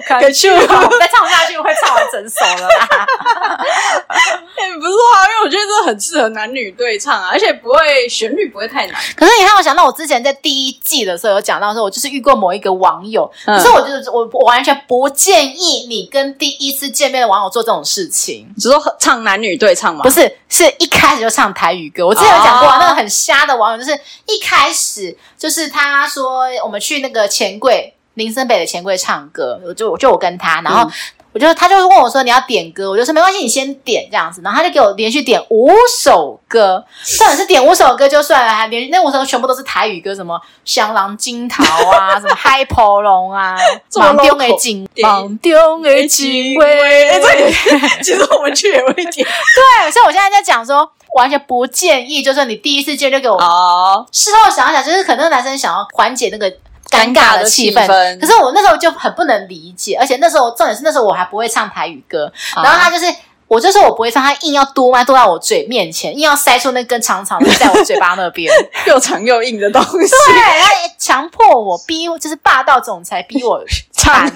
[0.06, 0.58] 可去了，
[1.00, 2.86] 再唱下去会唱完整首了啦。
[4.06, 8.94] 哎，不是啊，因为我觉得这很适合男女对唱啊，而且不会旋律不会太难。
[9.16, 15.05] 可是你看，我想到我之前在第一季的时候有讲到说，我就是遇过某一个网友，可是我就是我我完全不。
[15.06, 18.52] 不建议你跟第一次见面的网友做这种事情。
[18.58, 20.02] 只说唱男女对唱吗？
[20.02, 22.04] 不是，是一开始就唱台语歌。
[22.04, 23.92] 我之前有讲过、啊，那个很瞎的网友，就是
[24.26, 30.90] 一开始就是他说我们去那个钱柜林森北的钱柜唱歌，我就就我跟他，然后。
[31.36, 35.70] 嗯我就他就问我说，你要点歌，我就说没关系，你先点这样子，然后他就给我连续点五
[36.00, 36.82] 首歌，
[37.20, 43.54] 或者是点五首歌就算了，还连续那五首歌全部都是台语歌，什么香囊金桃啊，什么嗨婆龙啊，
[43.96, 47.52] 芒中的警，芒中的警卫，对，
[48.02, 56.50] 其实我们去也会点， 对，所以我现在在讲说，完全不建议，就是你第一次见就给我，哦，事后想想，就是可能男生想要缓解那个。
[56.96, 63.06] 尴尬的气氛，可是我那时候就很不能理解，而且那时候重点是那时候我还不会唱台语歌，然后他就是
[63.48, 68.52] 我就说我不会唱，他硬要嘟嘛嘟到我嘴面前，硬要塞出那根长长的在我嘴巴那边。
[68.86, 69.88] 又长又硬的东西。
[69.88, 73.62] 对，他强迫我逼，就是霸道总裁逼我
[73.96, 74.30] 唱，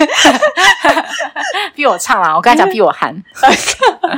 [1.74, 2.34] 逼我唱啦。
[2.34, 3.14] 我刚才讲逼我喊，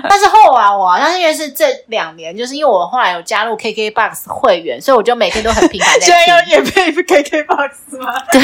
[0.09, 6.07] 但是后来我好像因为是这两年，就是因为我后来有加入 KKBOX 会员，所以我就每天都很频繁在听。
[6.15, 8.15] 现在要也配 KKBOX 吗？
[8.33, 8.41] 对，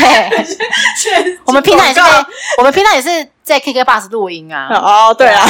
[1.45, 2.01] 我们平常也是，
[2.59, 3.29] 我们平常也是。
[3.49, 4.69] 在 KKBOX 录音啊！
[4.71, 5.43] 哦，对啊，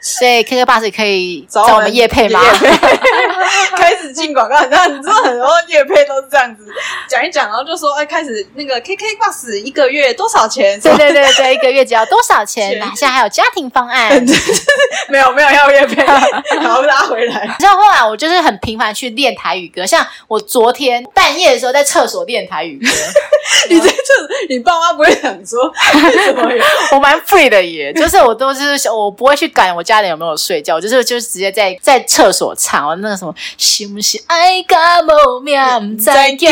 [0.00, 2.40] 所以 KKBOX 也可以找我们业配吗？
[3.76, 6.64] 开始进广告，你知道，你知道很多业配都是这样子
[7.08, 10.65] 讲一讲，然后就说，哎，开始那个 KKBOX 一个月多少钱？
[10.80, 12.70] 对对对 对，一个月只要多少钱？
[12.96, 14.24] 现在还有家庭方案？
[15.08, 16.02] 没有没有要月费，
[16.60, 17.56] 然后拉回来。
[17.60, 22.86] 然后后来我就是很频繁去练台语歌，像我昨天半夜的时候在厕所练台语歌。
[23.68, 23.94] 你在厕，
[24.48, 25.70] 你爸妈不会想说
[26.24, 26.50] 什么？
[26.92, 27.16] 我蛮。
[27.26, 35.58] free 的耶，就是我都是我不会去管我家人有没有睡觉，就是就是直接在在厕所唱那个什么，是不是爱甲无命
[35.96, 36.04] 不知
[36.36, 36.48] 惊，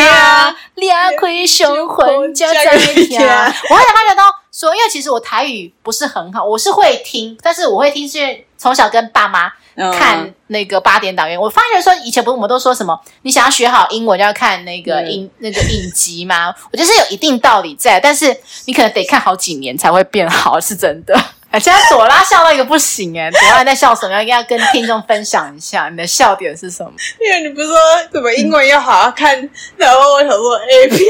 [0.74, 3.20] 裂开伤魂才知听。
[3.20, 9.52] 我后来发觉到说，因为其实我台语不是很好，我是会听，但是我会听是从小跟爸妈。
[9.76, 16.54] 看那个八点档元，我发现说以前不是我们都说什么，你想要学好英文就要看那个影、嗯、那个影集吗？
[16.70, 18.26] 我觉得是有一定道理在，但是
[18.66, 21.20] 你可能得看好几年才会变好，是真的。
[21.54, 24.22] 现在朵拉笑到一个不行哎，朵拉在笑什么？
[24.22, 26.92] 应该要跟听众分享一下你的笑点是什么？
[27.20, 27.76] 因为你不是说
[28.12, 31.00] 什么英文要好好看，嗯、然后我想说 A 片，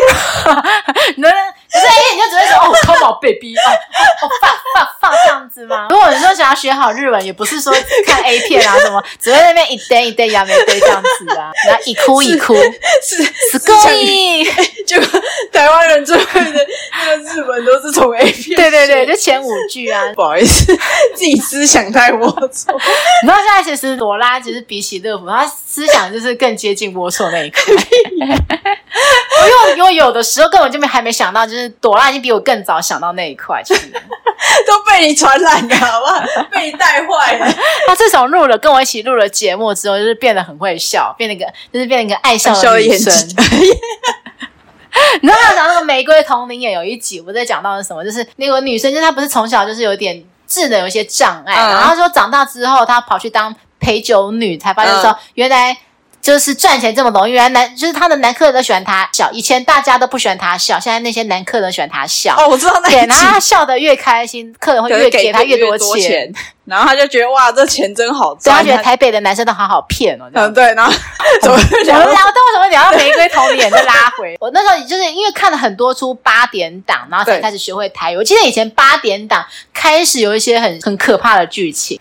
[1.16, 1.22] 你
[1.74, 3.70] 能可是 A 你就只会说哦，Come on baby，哦
[4.22, 5.88] 哦放放放这样子吗？
[5.90, 7.72] 如果你说想要学好日文，也不是说
[8.06, 12.54] 看 A 片啊什么，只会在那边一堆一堆呀，没堆这样子啊，然后一哭一哭，
[13.02, 14.44] 是是可以，
[14.86, 15.00] 就
[15.52, 20.00] 台湾人最会的那个日文都是从 A 片，对对对，就前五句啊。
[20.14, 20.64] 不好意思，
[21.14, 22.40] 自己思想太龌龊。
[22.40, 22.66] 你知
[23.26, 27.62] 道现在其实朵拉其实比起乐福，他思想就是更接近龌龊那一块。
[29.42, 34.00] 因为因为有的时候根本就没还没想到，就是朵拉已经比我更早想到那一块去了，
[34.66, 36.22] 都被你传染了，好不好？
[36.52, 37.46] 被你带坏了。
[37.86, 43.12] 他自从录了跟我一起录了节目之后，就是变得很会笑，变得一个就是变得一个爱笑的女生。
[45.20, 48.04] 你知道他讲那个《玫瑰瞳铃眼》有一集，我在讲到的是什么？
[48.04, 55.76] 就是那个女生，就是她不是从小就是有点智能有一些障碍，嗯、然后她说长大之后，她跑去当陪酒女，才发现说原来
[56.24, 57.32] 就是赚钱这么容易。
[57.32, 62.34] 原来男就是他的男客人都喜欢他笑，以前大家都不喜欢他笑，现在那些男客人喜欢他笑。
[62.38, 62.96] 哦，我知道那一集。
[62.96, 66.32] 对，然后她笑得越开心，客人会越给他越多钱。
[66.64, 68.56] 然后他就觉得哇，这钱真好赚。
[68.56, 70.24] 他觉得台北的男生都好好骗哦。
[70.32, 70.72] 嗯，对。
[70.72, 70.90] 然后
[71.42, 71.98] 怎么聊？
[71.98, 74.34] 然后但为什么聊到玫瑰瞳铃眼就拉回？
[74.40, 78.16] 我那时候就是因为看了很多出八点档，然后才开始学会台语。
[78.16, 82.00] 我记得以前八点档开始有一些很很可怕的剧情。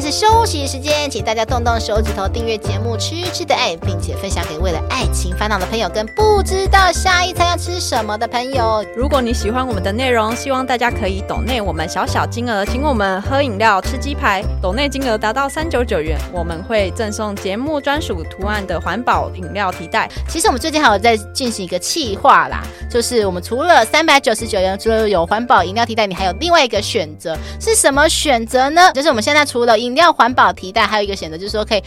[0.00, 8.84] 但是休息时间，请大家动动手指头订阅节目《吃吃的爱》，并且分享给为了爱情烦恼的朋友，跟不知道下一餐要吃什么的朋友。
[8.94, 14.40] 如果你喜欢我们的内容，希望大家可以抖内我们小小金额，请我们喝饮料、吃鸡排。
[14.62, 20.08] 抖内金额达到三九九元，我们会赠送节目专属图案的环保饮料提袋。
[20.28, 28.92] 其实我们最近还有在进行一个企划啦，就是我们除了三百九十九元，除了有环保饮料提袋，你还有另外一个选择，是什么选择呢？
[28.92, 31.82] 就是我们现在除了饮饮料环保提袋，还有一个选择，就是说可以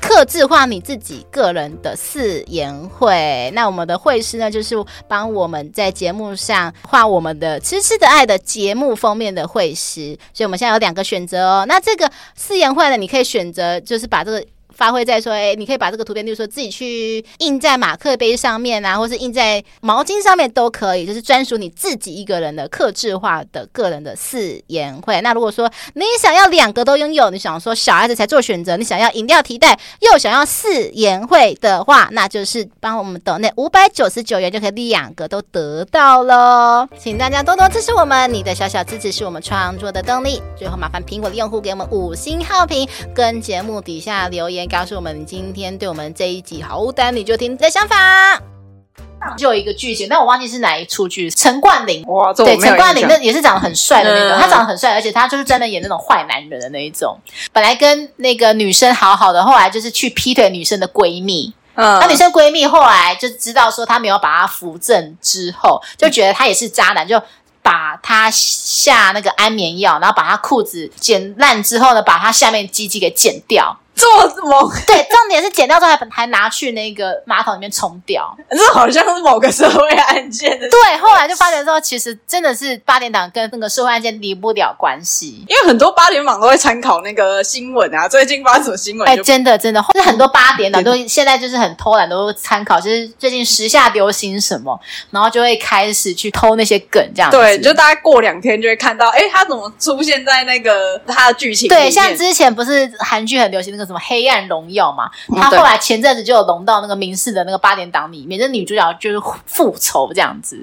[0.00, 3.50] 刻字化你自己个人的誓言会。
[3.54, 4.74] 那我们的会师呢，就是
[5.08, 10.18] 帮我们在节目上画我们的痴痴的爱的节目封面的会师。
[10.34, 11.64] 所以我们现在有两个选择哦。
[11.66, 14.44] 那这个誓言会呢，你可以选择就是把这个。
[14.74, 25.20] 发挥在说，哎，你可以把这个图片，就是说自己去印在马克杯上面啊，或是印在毛巾上面都可以，就是专属你自己一个人的克制化的个人的誓言会。
[25.20, 36.88] 那如果说你想要两个都拥有，你想说小孩子才做选择，你想要饮料提袋又想要誓言会的话，那就是帮我们抖内五百九十九元就可以两个都得到喽。
[36.98, 40.42] 请大家多多支持我们，你的小小支持是我们创作的动力。
[40.58, 44.63] 最后麻烦苹果的用户给我们五星好评，跟节目底下留言。
[44.66, 48.40] 告诉我们今天对我们这一集好物单，你就听你的想法。
[49.38, 51.30] 就有一个剧情，但我忘记是哪一出剧。
[51.30, 57.18] 陈冠霖哇，对，陈冠霖那也是长得很帅的那种，嗯、他长得很帅，而且他就是真的演那种坏男人的那一种。
[57.52, 61.54] 本来跟那个女生好好的，后来就是去劈腿女生的闺蜜。
[61.74, 67.20] 嗯，那女生闺蜜后来就知道说他没有把她扶正之后，就觉得他也是渣男，就。
[67.64, 74.70] 把他下那个安眠药，然后把他裤子剪烂之后呢，把他下面鸡鸡给剪掉，这么猛？
[74.86, 80.68] 对，重点是剪掉之后还还拿去那个马桶里面冲掉，这好像是某个社会案件的。
[80.68, 89.08] 对，后来就发觉说，其实真的是八点档跟那个社会案件离不了关系，因为很多八点档都会参考那个新闻啊，最近发生什么新闻？
[89.08, 94.78] 哎，真的真的，就是很多八点档都现在就是很偷懒，都参考，就是最近时下流行什么，
[95.10, 97.36] 然后就会开始去偷那些梗，这样子。
[97.36, 101.68] 对，就大概过两天就会看到，哎，他怎么出现在那个他的剧情？
[101.68, 110.58] 对，像之前不是韩剧很流行那个什么《黑暗荣耀》嘛，他后来前阵子就有融到那个民视的那个八点档里面，这女主角就是复仇这样子。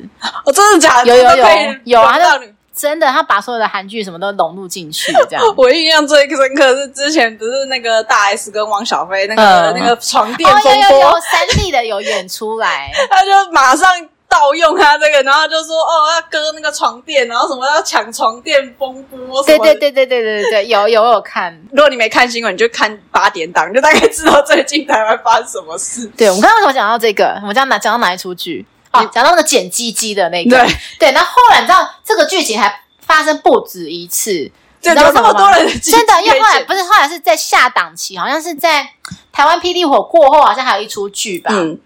[0.45, 1.07] 哦，真的假的？
[1.07, 1.45] 有有有
[1.85, 2.17] 有啊！
[2.19, 2.39] 他
[2.73, 5.43] 真的，他把所有的韩剧什么都融入进去，这样。
[5.57, 13.87] 我印象最深刻是之前不是那个大 S 跟王小菲那个、嗯、那个床垫风波，哦、有有有三 D 的有演出来， 他就马上
[14.31, 19.43] 盗用他这个，然后就说哦要割那个床垫，然后什么要抢床垫风波。
[19.43, 21.61] 对对对对对对对， 有有有看。
[21.71, 26.07] 如果你没看新闻，你就看八点档，就大概知道最近台湾发生什么事。
[26.15, 27.37] 对，我们刚刚为什么讲到这个？
[27.41, 28.65] 我们讲哪讲到哪一出剧？
[28.93, 30.57] 哦，讲到那个剪鸡鸡的那个。
[30.57, 34.51] 对对，那后，后来你知道这个剧情还发生不止一次，你
[34.81, 38.89] 知道这么多人真的，因为后来不是后来是在下档期，好像是在
[39.31, 41.51] 台湾霹雳火过后，好像还有一出剧吧？
[41.53, 41.79] 嗯，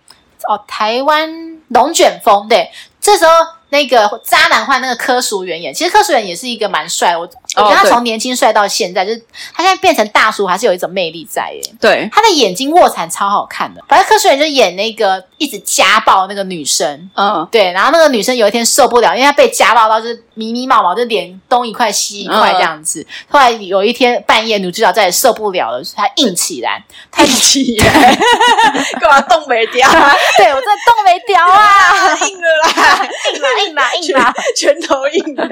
[0.48, 3.32] 哦，台湾龙卷风，对，这时候。
[3.70, 9.22] 那个渣男换那个柯淑媛演，其实柯淑媛也是一个蛮帅，我我觉得他从年轻帅到现在，哦、就是
[9.54, 11.62] 他现在变成大叔，还是有一种魅力在耶。
[11.82, 13.84] 对，他的眼睛卧蚕超好看的。
[13.90, 23.02] 反正柯淑媛就演那个一直家暴那个女生，嗯，对，然后那个女生有一天受不了，因为她被家暴到就是迷迷茫茫，就脸东一块西一块这样子。
[23.02, 28.18] 嗯、后来有一天半夜，女主角再也受不了了，她硬起来，她硬起来，
[29.16, 29.88] 干嘛动没掉？
[30.38, 33.48] 对我这冻没掉啊，硬了啦，硬了。
[33.68, 35.48] 硬嘛 硬嘛，拳头硬的，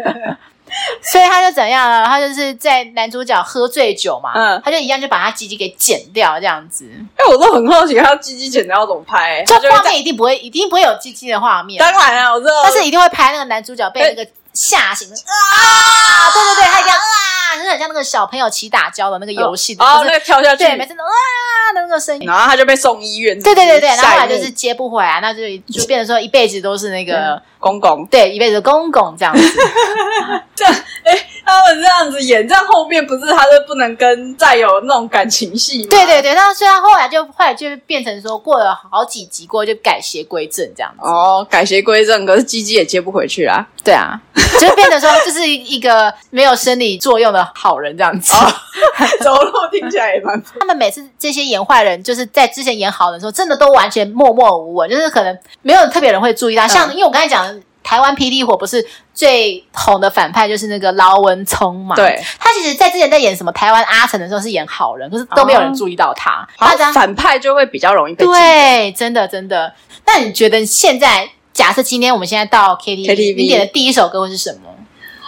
[1.02, 2.06] 所以他就怎样了？
[2.06, 6.90] 他就是在男主角喝醉酒嘛，嗯，他就一样就把他鸡鸡给剪掉这样子。
[7.16, 9.44] 哎，我都很好奇，他鸡鸡剪掉要怎么拍？
[9.46, 11.80] 这画面一定不会，一定不会有鸡鸡的画面。
[11.80, 16.30] 当然啊，我知道，但是一定会拍那个男主角被那个吓醒啊！
[16.32, 23.42] 对对对，他一样啊，就很像那个小朋友起打跤的那个游戏的，哦，那个跳下去，对，每次都啊的那个声音，然后他就被送医院。
[23.42, 25.42] 对对对对，然后后来就是接不回来，那就
[25.72, 27.42] 就变成说一辈子都是那个。
[27.64, 29.60] 公公对，一辈子公公这样子，
[30.54, 35.88] 这样哎，他们这样子演，这样后面不是他就不能跟再有那种感情戏吗？
[35.90, 43.66] 对对对，那虽然后来就后来就变成说过了好几集过就改邪归正这样子哦，改邪归正，可是鸡鸡也接不回去啊。
[43.84, 44.18] 对啊，
[44.60, 48.48] 就变成说就是一个没有生理作用的好人这样子，哦、
[49.22, 50.42] 走路听起来也蛮。
[50.60, 56.66] 他们每次这些演坏人，就是在之前演好人的时候，真的都完全默默无闻，就是可能没有特别人会注意他。
[56.66, 57.53] 像、嗯、因为我刚才讲的。
[57.84, 61.96] 台湾霹雳火不是最红的反派就是那个劳文聪嘛？
[61.96, 66.48] 对，他其实在之前在演什么台湾阿成的时候是演好人，可是都没有人注意到他。
[66.58, 69.74] 他反派就会比较容易被对，真的真的。
[70.06, 74.70] 那你觉得现在假设今天我们现在到 KTV，你点的第一首歌会是什么？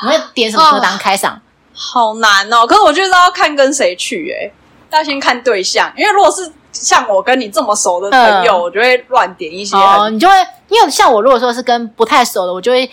[0.04, 1.42] 你会点什么歌当开场？
[1.78, 2.66] 好难哦！
[2.66, 4.50] 可是我觉得要看跟谁去，哎，
[4.96, 6.52] 要先看对象，因为如果是。
[6.78, 9.78] 像我跟你这么熟的朋友，嗯、我就会乱点一些。
[9.78, 10.36] 哦，你就会
[10.68, 12.92] 因为像我，如果说是跟不太熟的，我就会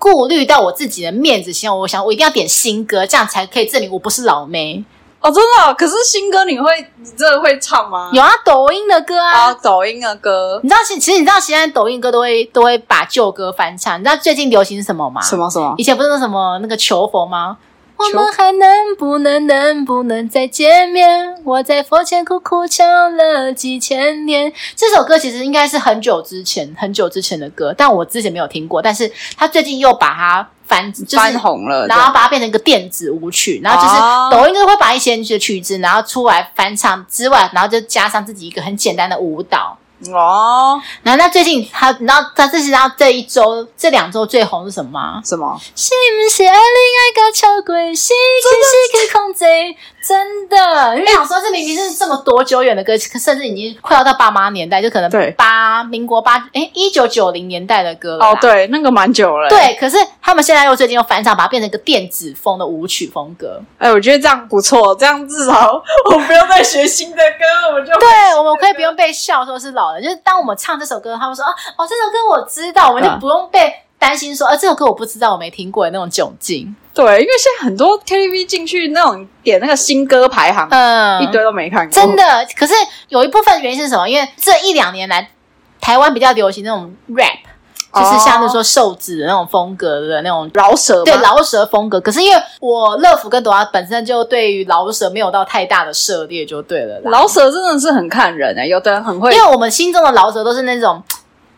[0.00, 4.84] 顾虑到我自己的面子，先我想我一定要点新歌，这样才可以证明我不是老妹。
[5.20, 5.74] 哦，真的？
[5.74, 8.10] 可是新歌你会你真的会唱吗？
[8.12, 10.58] 有啊，抖音的歌啊，啊抖音的歌。
[10.64, 13.96] 你知道，其其实你知道，现在抖音歌都会都会把旧歌翻唱。
[14.00, 15.22] 你知道最近流行什么吗？
[15.22, 15.72] 什么什么？
[15.78, 17.58] 以前不是那什么那个求佛吗？
[18.00, 21.36] 我们还能不能能不能再见面？
[21.44, 24.50] 我在佛前苦苦求了几千年。
[24.74, 28.80] 这首歌其实应该是很久之前、很久之前的歌，但我之前没有听过。
[28.80, 33.60] 但是他最近又把它翻，就是翻红了，然后把它变成一个电子舞曲。
[33.62, 39.76] 然后就是抖音就会把一些曲子，然后出来翻唱之外，然后就加上自己一个很简单的舞蹈。
[40.12, 45.20] 哦，然后那最近他，然后他这是然后这一周、这两周最红是什么吗？
[45.24, 45.60] 什么？
[45.76, 49.44] 是不是爱恋爱个超鬼，是可是可控制。
[50.02, 58.24] 真的，你想说这明明是这么多久远的歌，甚至已经快要到爸妈年代，就可能八民国八哎一九九零年代的歌了。
[58.24, 59.46] 哦，对，那个蛮久了。
[59.50, 63.60] 对，可是他们现在又最近又翻唱，把它变成一个电子风的舞曲风格。
[63.76, 76.74] 哎，我觉得这样不错，这样至少我不用再学新的歌，我就对，我们可以不用被笑说是老的，就是当我们唱这首歌，他们说哦哦，这首歌我知道，我们就不用被担心说，呃，这首歌我不知道，我没听过的那种窘境。
[76.92, 81.92] 对，因为现在很多 KTV 进去那种点那个新歌排行，嗯，一堆都没看过。
[81.92, 82.74] 真的，可是
[83.08, 84.08] 有一部分原因是什么？
[84.08, 85.30] 因为这一两年来，
[85.80, 87.38] 台湾比较流行那种 rap，
[87.92, 92.00] 就是像是说瘦子的那种风格的那种饶舌，对饶舌风格。
[92.00, 97.00] 可是因为我乐福跟朵拉本身就对于饶舌没有到太大的涉猎，就对了。
[97.10, 101.02] 饶舌真的是很看人哎、欸，有的人很会，因为我们心中的饶舌都是那种。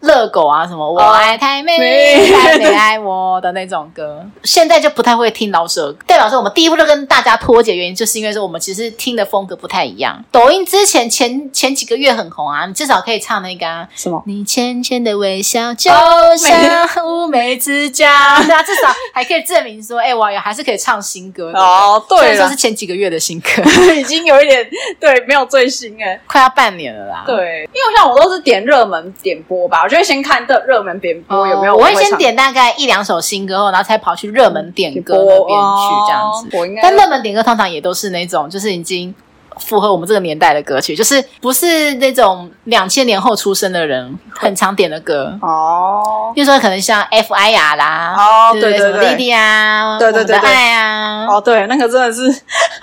[0.02, 5.94] 热狗啊，什么我爱台妹，台妹 爱我的那种歌，现在就不太会听老舍。
[6.06, 10.22] 代表说我们第一步就跟大家脱节，原因就是因为说我们其实听的风格不太一样。
[10.32, 14.20] 抖音之前前前几个月很红啊，你至少可以唱那个、啊、什么？
[14.26, 15.88] 你浅浅的微笑就
[16.36, 18.10] 像乌梅子酱，
[18.44, 22.04] 对啊， 至少还可以证明说，哎、欸，我也还是可以唱新歌的哦。
[22.08, 23.62] 对，虽然说是前几个月的新歌，
[23.94, 27.22] 已经有一点对，没有最新哎，快要半年了啦。
[27.24, 29.86] 对，因为像我都是点热门点播吧。
[29.92, 36.56] 我就会先看的热门点播有没有，我会先点大概一两首新歌后，然后才跑去热门点歌那边去这样子。
[36.56, 39.14] 我应该，但热门点歌通常也都是那种，就是已经。
[39.58, 46.32] 符合我们这个年代的歌曲，就是不是那种两千年后出生的人很常点的歌哦。
[46.34, 47.76] 比如说，可能像 F.I.R.
[47.76, 52.22] 啦，哦，对对对，弟弟啊，对对对，爱啊，哦，对，那个真的是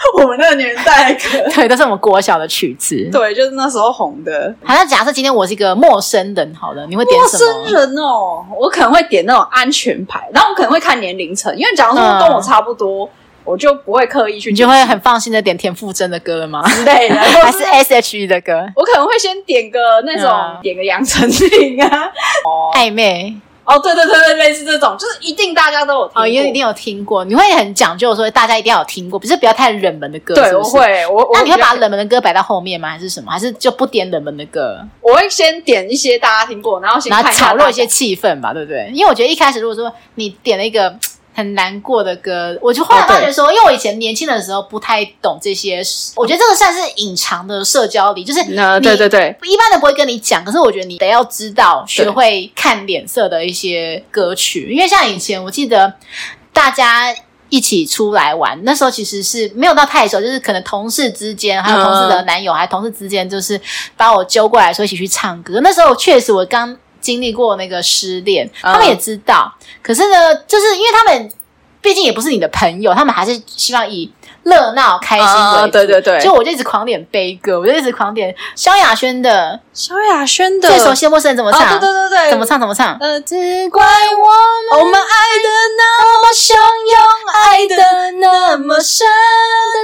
[0.21, 4.53] 我们那个年代的歌，对，都是我们国小的曲子，对，就是那时候红的。
[4.63, 7.53] 好，那假设今天我是一个陌生人，好了，你会点什么？
[7.53, 13.09] 陌生人哦，我可能会点那种安全牌，然后我可能会看年龄层，因为假如说跟我差不多。
[13.45, 16.61] 我就不会刻意去，你就会很放心的点田馥甄的歌了吗？
[16.85, 18.63] 对， 还是 S.H.E 的歌？
[18.75, 22.11] 我可能会先点个那种，嗯、点个杨丞琳啊，
[22.45, 23.33] 哦， 暧昧，
[23.69, 30.55] 哦，对对对对，类似这种，就是一定大家都有听过，哦，因为一定有听过，你会很讲究说大家一定要有听过，不是不要太冷门的歌，对？
[30.55, 32.89] 我会，我那你会把冷门的歌摆到后面吗？
[32.89, 33.31] 还是什么？
[33.31, 34.79] 还是就不点冷门的歌？
[35.01, 38.89] 我会先点一些大家听过，然后先看然后炒热一些气氛吧，对不对？
[38.93, 40.95] 因为我觉得一开始如果说你点了一个。
[41.39, 45.81] 很难过的歌，我就后来发觉说，哦、因为我以前年轻的时候不太懂这些，
[46.15, 55.93] 我觉得这个算是隐藏的社交礼，就是你、呃、对对对，一般的不会跟你讲，可是我觉得你得要知道，学会看脸色的一些歌曲，因为像以前我记得
[56.51, 57.15] 大家
[57.49, 63.59] 一起出来玩，那时候其实是没有到太熟，就是可能同事之间，还有同事的男友，嗯、还有同事之间，就是
[63.95, 65.59] 把我揪过来说一起去唱歌。
[65.63, 66.77] 那时候确实我刚。
[67.09, 69.51] 经历过那个失恋，他们也知道。
[69.59, 71.31] 嗯、可是呢，就是因为他们
[71.81, 79.59] 毕竟也不是你的朋友，他们还是希望以热闹开心为对对对，就我就一直狂点悲歌，我就一直狂点萧亚轩的。
[79.73, 81.61] 萧亚轩的最熟悉的陌生人怎么唱？
[81.61, 82.59] 哦、对对对对，怎么唱？
[82.59, 82.95] 怎么唱？
[82.99, 83.35] 呃，只
[83.69, 86.53] 怪我们，我们爱的那么汹
[86.93, 86.97] 涌，
[87.33, 89.07] 爱的那么深。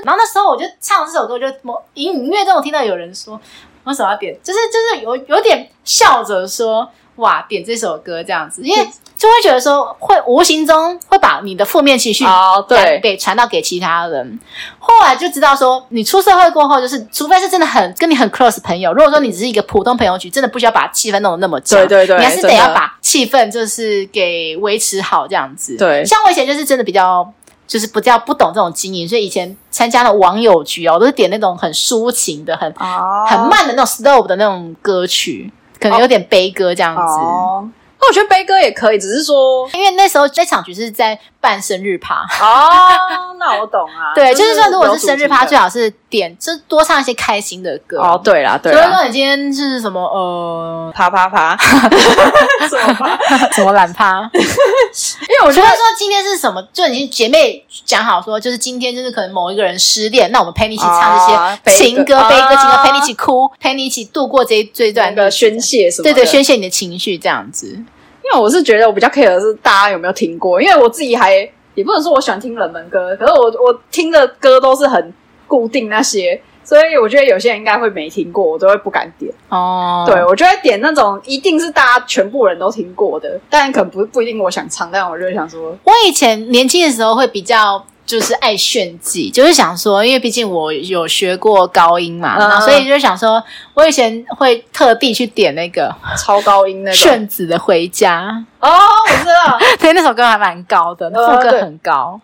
[0.04, 1.48] 然后那时候我就唱这首歌，我就
[1.96, 3.40] 隐隐约约中听到有人说，
[3.86, 4.38] 为什么要点？
[4.44, 6.90] 就是就是有有点笑着说。
[7.16, 8.86] 哇，点这首歌这样子，因为
[9.18, 14.40] 就会觉得说，会无形中会把你的负面情绪哦，对，给传到给其他人。
[14.78, 25.78] 后来就知道说，你出社会过后，就是除非是真的很跟你很 close 朋友，如果说你只是一个普通朋友局，真的不需要把气氛弄得那么僵，对对对，你还是得要把气氛就是给维持好这样子。
[25.78, 27.26] 对，像我以前就是真的比较
[27.66, 35.54] 就是比较不懂这种经营，所以以前参加的网友局哦，都是点那种很抒情的、很、哦、很慢的那种 slow 的那种歌曲。
[35.80, 37.70] 可能有点悲歌这样子，那、哦。
[37.98, 44.10] 哦、我觉得悲歌也可以，只是说，因为那时候这场局是在办生日趴哦，那我懂啊。
[44.18, 48.00] 对，就是说，如果是生日趴，最好是点就多唱一些开心的歌。
[48.00, 48.82] 哦，对啦，对啦。
[48.82, 50.02] 所以说，你今天是什么？
[50.02, 51.56] 呃，啪啪啪，
[52.68, 53.48] 什么啪？
[53.54, 54.22] 什么懒趴？
[54.34, 66.04] 因为我觉得说今天是什么，就已经姐妹讲好说，就是今天就是可能某一个人失恋，那我们陪你一起唱这些情歌、悲歌、情歌，陪你一起哭，陪你一起度过这这段的宣泄什么？
[66.04, 67.78] 对对，宣泄你的情绪这样子。
[68.26, 71.36] 因为我是觉得我比较 care 的是大家有没有听过，因为我自己还
[71.76, 75.14] 也不能说我喜欢听冷门歌，可是我我听的歌都是很
[75.48, 79.32] 固定那些，所以我觉得有些人应该会没听过，我都会不敢点。
[79.50, 87.86] 哦，对，我就会点那种一定是大家全部人都听过的，但可能不不一定我想唱，但我就会想说，我以前年轻的时候会比较。
[88.06, 93.44] 就是爱炫技，就是想说，因为毕竟我有学过高音嘛，嗯、所以就想说，
[93.74, 98.32] 我以前会特地去点那个超高音那个炫子的《回家》
[98.68, 102.20] 哦，我知道， 对，那首歌还蛮高的，副歌很高。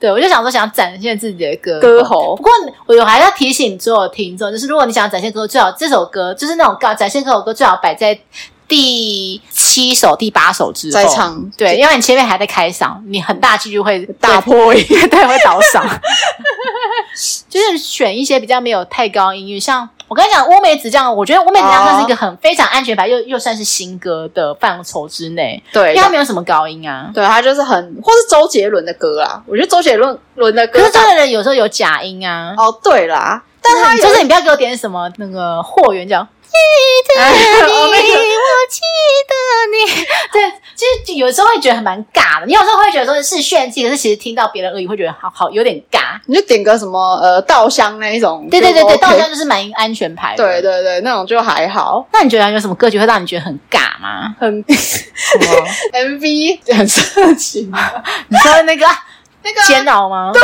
[0.00, 2.34] 对，对，我就想说，想展现自己的歌歌喉。
[2.34, 2.50] 不过，
[2.86, 8.18] 我有还要提醒所有听众，就是如果你想展现歌喉，最好这首歌就是那种高展现歌喉歌，最好摆在。
[8.68, 15.84] 第七首、第八首之后再唱，对，因为你前面还在开嗓，你很大几率会打破音， 对，会倒嗓。
[17.48, 25.62] 就是选一些比较没有太高音域，像我跟你讲，乌梅子酱，我觉得乌梅子酱算是一个很非常安全牌，又又算是新歌的范畴之内。
[25.72, 27.10] 对，因为它没有什么高音啊。
[27.14, 29.42] 对，它就是很，或是周杰伦的歌啊。
[29.46, 32.54] 我觉得周杰伦伦的歌，可是周杰伦有时候有假音啊。
[32.58, 36.26] 哦，对啦，但他就是你不要给我点什么那个霍元叫。
[36.46, 38.80] 记得你，我记
[39.28, 39.34] 得
[39.72, 40.06] 你。
[40.32, 42.46] 对，其实有时候会觉得很蛮尬的。
[42.46, 46.20] 你有时候会觉得说是炫技，可是其实听到别人而已会觉得好好有点尬。
[46.26, 50.44] 你就点个什么呃稻香那一种，对对对对，稻香就是蛮安全牌的。
[50.44, 52.06] 对对对，那种就还好。
[52.12, 54.34] 那你觉得有什么歌曲会让你觉得很尬吗？
[54.38, 55.44] 很什么
[55.92, 57.72] MV 很色情？
[58.28, 58.86] 你说那个
[59.42, 60.30] 那个煎熬吗？
[60.32, 60.42] 对，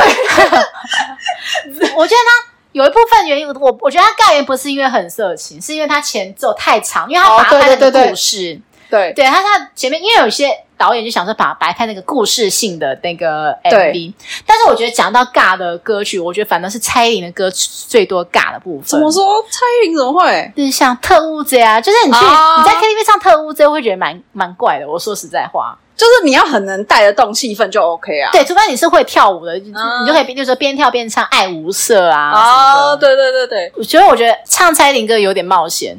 [1.96, 2.51] 我觉得呢。
[2.73, 14.14] 有一部分原因，我我觉得他尬原不是因为很色情，是因为他前奏太长，因为他把它拍那个故事，哦、对，对，他他前面，因为有些导演就想说把白拍那个故事性的那个 MV，
[14.47, 18.85] 但是我觉得讲到尬的歌曲，我觉得反正是蔡依林的歌曲最多尬的部分。
[18.87, 19.43] 怎么说？
[19.51, 20.53] 蔡依林怎么会？
[20.57, 24.89] 就是像特务这样，就是你去、啊、你在 KTV 唱特务 J 会觉得蛮蛮怪的。
[24.89, 25.79] 我说实在话。
[26.03, 32.32] 就是你要很能带得动气氛就 OK 啊，对，除非你是会跳舞的，嗯、你就可以，比如说边跳边唱《爱无色》啊。
[32.32, 35.96] 哦，对对对对，我觉得我觉得唱蔡依林歌有点冒险，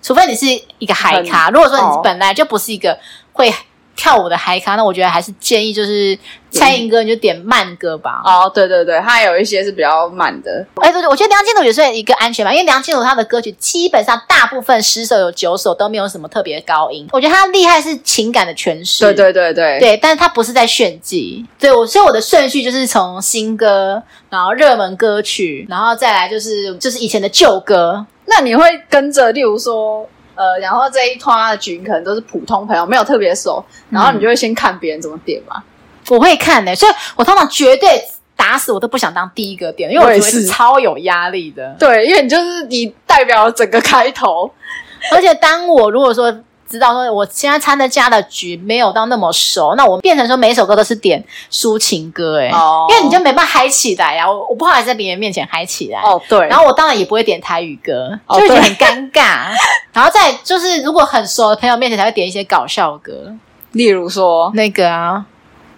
[0.00, 0.46] 除非你是
[0.78, 1.50] 一个海咖。
[1.50, 2.96] 如果说你本来就不是一个
[3.32, 3.52] 会。
[4.00, 6.18] 跳舞的嗨咖，那我觉得还是建议就是
[6.50, 8.22] 蔡依林歌，你就点慢歌吧。
[8.24, 10.66] 哦，对对对，它有一些是比较慢的。
[10.76, 17.06] 哎，对对，我觉得梁静茹也是一个安全吧，因为梁静茹她的歌曲基本上大部分十首有九首都没有什么特别高音。
[17.12, 19.04] 我觉得她厉害是情感的诠释。
[19.04, 21.44] 对对对对对，但是她不是在炫技。
[21.58, 28.06] 对，我所以我的顺序就是从新歌，然后热门歌曲，然后再来就是就是以前的旧歌。
[28.24, 30.08] 那你会跟着，例如说。
[30.34, 35.62] 呃，然后这一团的群可能都是普通朋友，没有特别熟，然后你就会先看别人怎么点嘛。
[36.08, 38.02] 我会看的、欸，所以我通常绝对
[38.36, 41.76] 打死我都不想当第一个点，因为我觉得超有压力的。
[41.78, 44.50] 对，因为你就是你代表整个开头，
[45.12, 46.34] 而且当我如果说。
[46.70, 52.90] 知道说，我现在参的加的局没有到那么熟，那我变成说每一首歌都是点抒情歌，欸，哎，oh.
[52.90, 59.56] 因为你就没办法嗨起来呀，我我不好意思在别人面前嗨起来，哦，oh, 对，然后我当然也不会点台语歌，就会觉得很尴尬，oh,
[59.92, 63.34] 然后再就是如果很熟的朋友面前才会点一些搞笑歌，
[63.72, 64.50] 例如说？
[64.54, 65.24] 那个啊。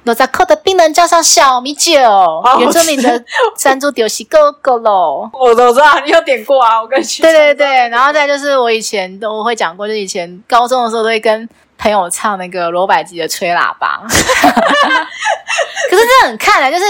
[0.05, 1.93] 罗扎克的冰人加上小米酒，
[2.59, 3.25] 原住民的
[3.57, 5.31] 山猪丢西哥哥喽。
[5.33, 7.23] 我都知道，你有点过啊，我跟你说。
[7.23, 11.49] 对对对，然后再就是我以前都会讲过，就以前高中的时候都会跟
[11.79, 14.03] 朋友唱那个罗百吉的吹喇叭。
[15.91, 16.85] 可是这很看来，就是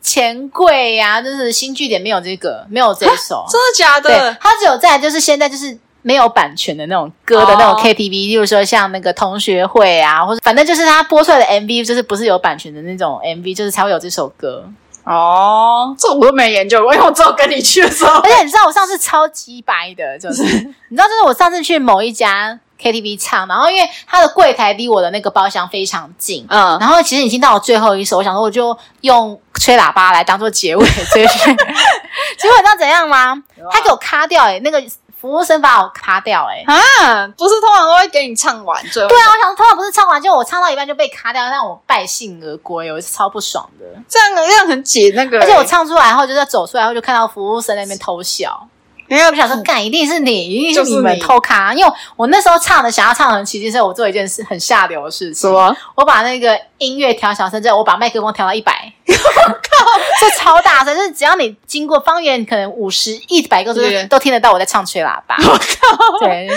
[0.00, 4.10] 钱柜呀，就是新据点没有这个，没有这一首，真的假的？
[4.10, 5.76] 对，它只有在就是现在就是。
[6.06, 14.68] 没有版权的那种歌的那种 KTV，例如说像那个同学会啊，或者反正就是他播出来的 MV，就是不是有版权的那种 MV，就是才会有这首歌。
[15.04, 18.20] 哦，这我都没研究过，因为我只有跟你去的时候。
[18.20, 20.42] 而且你知道我上次超鸡掰的，就是
[20.90, 33.42] 你知道，就是我上次去某一家 KTV 唱，然后因为他的柜台离我的那个包厢非常近，嗯，然后其实已经到了最后一首，我想说我就用吹喇叭来当做结尾，所 以结果你知道怎样吗？
[33.70, 34.82] 他给我卡掉、欸，诶那个。
[35.24, 36.74] 服务生把我卡掉、欸，哎
[37.06, 39.08] 啊，不是通常都会给你唱完最后？
[39.08, 43.86] 对啊，我想通常不是唱完，就我唱到一半就被卡掉，让我败兴而归，我是超不爽的。
[44.06, 48.68] 这样这样很解那个、欸，而且我唱出来后，就在走出来后，就看到服务生在那边偷笑。
[49.08, 51.72] 因为我想说，干一定是你，一定是你们偷卡。
[51.74, 55.48] 因为我那时候唱的，想要唱的很奇迹，所以我做一件事很下流的事情。
[55.48, 55.76] 什么？
[55.94, 58.92] 我把那个音乐调小声，之后我把麦克风调到一百。
[59.06, 65.36] 我靠，这超大声，就是只要你经过方圆可能五十、一百个都都听得到我在唱吹喇叭。
[65.44, 66.48] 我靠，对，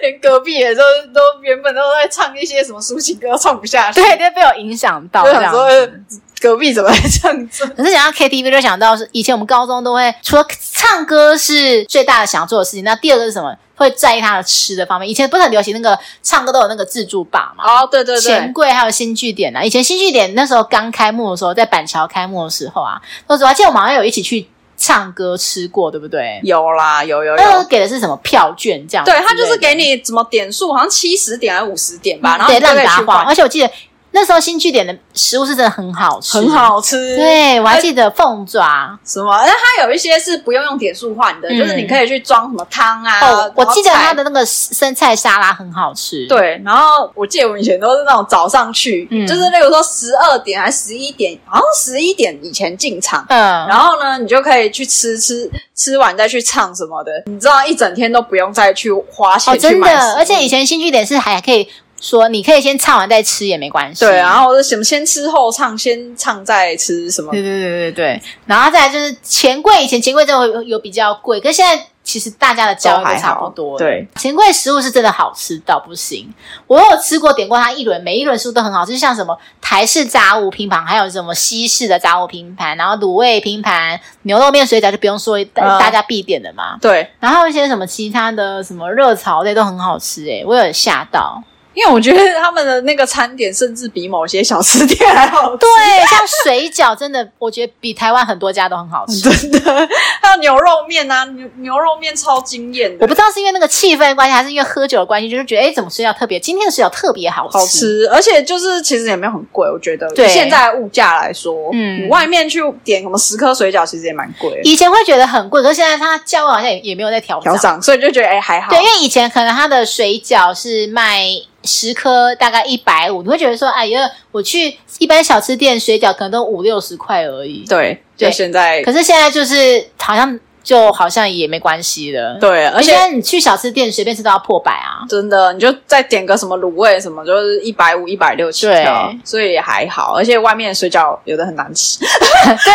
[0.00, 0.82] 连隔壁也都
[1.12, 4.00] 都原本都在唱一些什么抒情歌，都唱不下去。
[4.00, 6.20] 对，都被我影响到这样子。
[6.46, 7.66] 隔壁怎么还这样子？
[7.76, 13.52] 可是讲到 KTV，就想到是以前我们高中都会，除了唱歌是最大的想要做的事情，那第二个是什么？
[13.74, 15.06] 会在意他的吃的方面。
[15.06, 17.64] 以前不是很流行那个唱歌都有那个自助吧嘛？
[17.64, 19.62] 哦，对对对，钱柜还有新据点啊。
[19.62, 26.40] 以前新据点那时候刚开幕的时候，在板桥开幕的时候啊，说实话，记得我们好像有一起去唱歌吃过，对不对？
[26.42, 27.36] 有啦，有有有。
[27.36, 28.86] 那个给的是什么票券？
[28.88, 33.26] 这样对，他就是给你什么点数，好像七十点还是五十点吧，嗯、然后让你去换。
[33.26, 33.70] 而且我记得。
[34.16, 37.16] 那时候新据点的食物是真的很好吃，很好吃。
[37.16, 43.20] 对，我还记得凤爪什么，那它有一些是不用用点数换的，嗯、就是你可以去装什么汤啊。
[43.20, 46.26] 哦，我记得它的那个生菜沙拉很好吃。
[46.28, 53.22] 对，然后我记得我们以前都是那种早上去，嗯、就是例如说十二点还是十一点，好像十一点以前进场。
[53.28, 53.38] 嗯，
[53.68, 59.92] 然后呢，你就可以去吃吃吃完再去唱什么的，你知道一整天都不用再去花钱去买。
[59.94, 61.68] 哦，真的，而且以前新据点是还可以。
[62.00, 67.32] 说你可以先唱完再吃也没关系，对，然后是什么先吃后唱，先唱再吃什么？
[67.32, 73.78] 对对对对对，然后再来就是钱柜，以前钱柜就会有，有比较贵，可是现在其实大家的价位都差不多。
[73.78, 76.32] 对，钱柜食物是真的好吃到不行，
[76.66, 86.76] 我有吃过点过它一轮，每一轮食物都很好吃，像什么台式炸物拼盘，还有什么西式的炸物拼盘，然后卤味拼盘、牛肉面、水饺就不用说，大家必点的嘛。
[86.80, 91.42] 对，然后一些什么其他的什么热炒类都很好吃，诶我有吓到。
[91.76, 95.58] 因为我觉得他们的那个餐点甚至比某些小吃店还好吃。
[95.58, 95.68] 对，
[96.08, 99.20] 像水饺真的，我觉得比台湾很多家都很好吃。
[99.20, 99.88] 真的，
[100.22, 103.04] 还有牛肉面啊，牛牛肉面超惊艳的。
[103.04, 106.40] 我不知道是因为那个气氛的关系，还是因为喝酒的关系，就是觉得哎，怎么水饺特别？
[106.40, 110.08] 今天的水饺特别好吃，好吃，而且就是其实也没有很贵，我觉得。
[110.14, 114.60] 对，现在物价来说，嗯，你外面去点什么十颗水饺，其实也蛮贵。
[114.64, 118.70] 以前会觉得很贵，可是现在它价位好像也也没有在调调涨，所以就觉得哎还好。
[118.70, 121.26] 对，因为以前可能它的水饺是卖
[121.66, 127.64] 十颗大概一百五，你会觉得说，哎呀，我去一般小吃店水饺可能都五六十块而已。
[127.68, 130.38] 对，就现在，可是现在就是好像。
[130.66, 140.14] 就好像也没关系了，对，而且你去小吃店随便吃都要破百啊，真的，你就再点个什么卤味什么，就是一百五、一百六起跳，所以也还好。
[140.16, 142.00] 而且外面的水饺有的很难吃。
[142.02, 142.72] 对，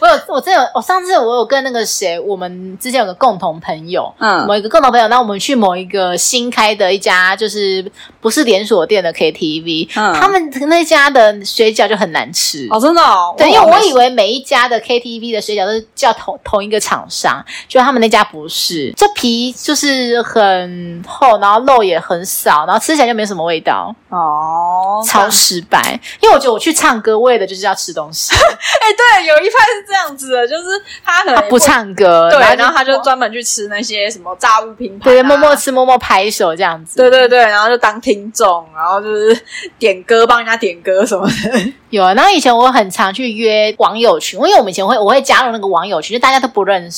[0.00, 7.88] 我有，我真有，我上次我有跟那个谁，我们之前有个共同朋友，嗯，某一个共同朋友，那我们去某一个新开的一家，就是
[8.20, 17.03] 不是连锁店的 KTV，嗯，他们那家的水饺就很难吃哦，真的，哦，对，因为我以为每一家的 KTV 的水饺都是叫同同一个厂。
[17.08, 25.98] 上，就他们那家不是，这皮就是很厚，然后肉也很少，然后吃起来就没什么味道哦，超失败。
[26.20, 28.34] 因为我觉得我去唱歌为的就是要吃东西。
[28.34, 36.96] 哎、欸，对，有一派是这样子的，就是他可能他不唱歌，对，然后他就专门去吃那些什么炸物拼盘、啊，对，默默吃，默默拍手这样子。
[36.96, 39.38] 对对对，然后就当听众，然后就是
[39.78, 41.72] 点歌，帮人家点歌什么的。
[41.90, 46.93] 有啊，然后以前我很常去约网友群，因为我们以前会我会加入那个网友群，就大家都不认识，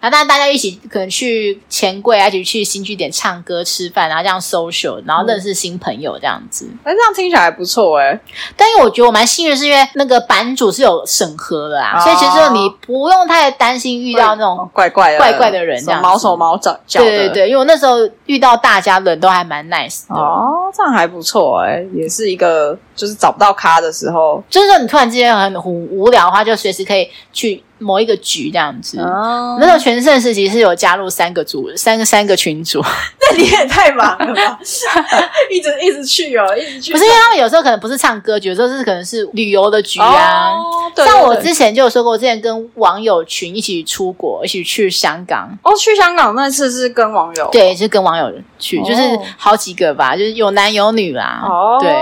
[0.00, 6.66] 然后大家大家一起可能去钱柜啊，一起去新据点唱歌吃饭，然后这样 social，然后认识新朋友这样子。
[6.84, 8.18] 哎、嗯，这样听起来还不错哎。
[8.56, 16.78] 但因为我觉得我蛮幸运，是因为那个版主是有审核的啊，哦、所以其实你不用太担心遇到那种怪怪的怪怪的人这样，毛手毛脚。
[16.88, 24.42] 对对对，因为我那时候遇到大家人都还蛮 nice 的哦，这样还不错哎，也是一个就是找不到咖的时候。
[24.48, 27.62] 就是说，你突然之间很无无聊的话，就随时可以去。
[27.78, 32.80] 某一个局这样子，哦、那时候全盛时期是有加入三个组，三个三个群组。
[33.20, 34.56] 那你也太忙了吧？
[35.50, 36.92] 一直一直去哦，一直去。
[36.92, 40.52] 不是因为他们有时候可能不是唱歌局，有时候是可能是旅游的局啊。
[40.52, 40.62] 哦、
[40.94, 45.50] 对对对，像我之前就有说过，我之前跟网友群一起出国，一起去香港。
[45.64, 47.48] 哦，去香港那次是跟网友？
[47.50, 49.02] 对，是跟网友去，哦、就是
[49.36, 51.42] 好几个吧，就是有男有女啦。
[51.44, 51.92] 哦，对。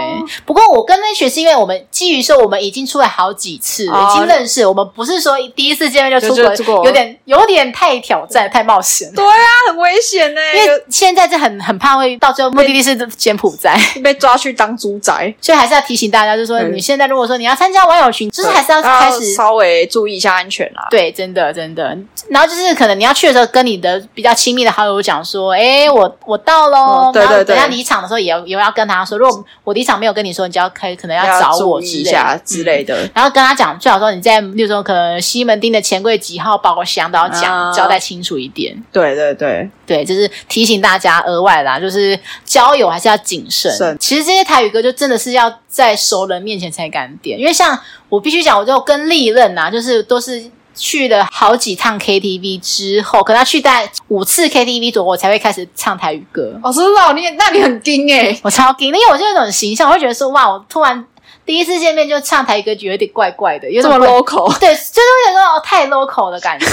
[0.44, 5.80] 不过我跟那群是因为我们基于说我们已经出来好几次了，哦、已经认识，我们不是说第一。
[5.80, 9.10] 次见面就出国，有点有点太挑战、太冒险。
[9.14, 10.40] 对啊，很危险呢。
[10.54, 15.10] 因为现在是很很怕会到最后目的地是柬埔寨，被抓去当猪仔。
[15.40, 20.86] 所以还是要提醒大家，就是说你现在如果说你要参加网友群，就是还是要开始稍微注意一下安全啦。
[20.90, 21.96] 对，真的真的。
[22.28, 27.44] 然后就是可能你要去的时候，跟你的比较亲密的好友讲说：“哎，我我到喽。”对对对。
[27.46, 33.08] 等下离场的时候也要也要跟他说，如果我离场没有跟你说，你就要可以可能要找我一下之类的。
[33.14, 35.60] 然后跟他讲，最好说你在，例如说可能西门。
[35.60, 38.74] 町的钱柜几号包厢都要讲、uh, 交代清楚一点。
[38.90, 43.70] 对对对对，就是提醒大家额外啦，就是交友还是要谨慎。
[43.98, 50.42] 其实这些台语歌就真的是要在熟人面前才敢点，因为像我必须讲，我就跟历任啊，就是都是
[50.80, 56.58] 去了好几趟 KTV 之后，可能要去带五次 KTV 左右，我才会开始唱台语歌。
[56.62, 61.04] 哦，真的，你那你很惊哎，我超惊，因为我就那种形象，我会觉得说哇，我突然。
[61.46, 66.66] 第一次见面就唱台歌，觉得有点怪怪的，有这么 local，对，就是有点那种太 local 的感觉。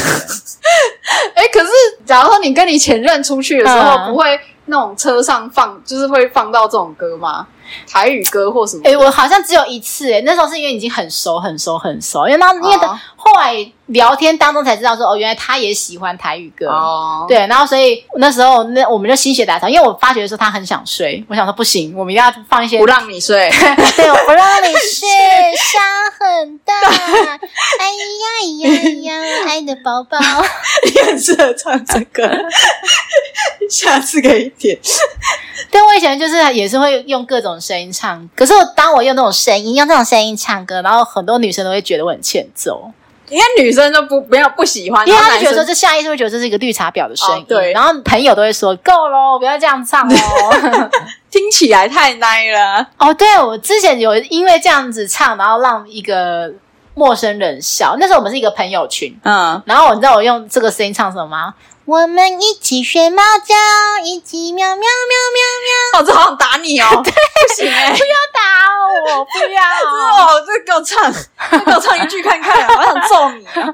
[1.34, 1.70] 哎、 欸，可是
[2.06, 7.48] 假如说你跟你前任出去的时候，嗯、不会那种车上放，就是会放到这种歌吗？
[7.86, 8.84] 台语歌或什么？
[8.86, 12.78] 哎、欸，我好像只有一次、欸，哎，那时候是因为已经很熟、很熟、很熟，因为那因为
[13.18, 23.50] 后来聊天当中才知道说，哦，原来他也喜欢台语歌，哦，对，然后所以那时候那我们就心血来潮，因为我发觉的时候他很想睡，我想说不行，我们一定要放一些不让你睡，
[23.98, 25.10] 对，我不让你睡，
[25.58, 25.84] 伤
[26.18, 27.90] 很大， 哎
[28.24, 28.70] 呀呀
[29.02, 30.18] 呀，爱的宝宝，
[30.88, 32.32] 你很适合唱这个，
[33.70, 34.78] 下次可以点。
[35.72, 42.92] 但，我以前就是也是会用各种声音唱，可是我当我用那种声音，用这种声音唱歌，然后很多女生都会觉得我很欠揍。
[43.30, 47.42] 因为女生都不没有不喜欢，因为她就觉得说这下意识会觉得这是一个绿茶婊的声音。
[47.42, 50.90] 哦、对，然后朋友都会说够咯，不要这样唱哦，
[51.30, 52.88] 听起来太奶了。
[52.98, 56.54] 哦，对，我之前有因为这样子唱，然后让一个
[56.94, 57.98] 陌生人笑。
[58.00, 61.54] 那时候我们是一个朋友群，嗯，然后你知道我用这个声音唱什么吗？
[61.88, 63.56] 我们一起学猫叫，
[64.04, 64.84] 一起喵喵喵
[65.32, 66.02] 喵喵。
[66.02, 66.90] 哦，这好想打你哦！
[67.02, 70.44] 对，不行哎，不要打我，不要哦！
[70.46, 71.10] 这给我唱，
[71.64, 73.74] 给我唱一句看看，我想揍你啊！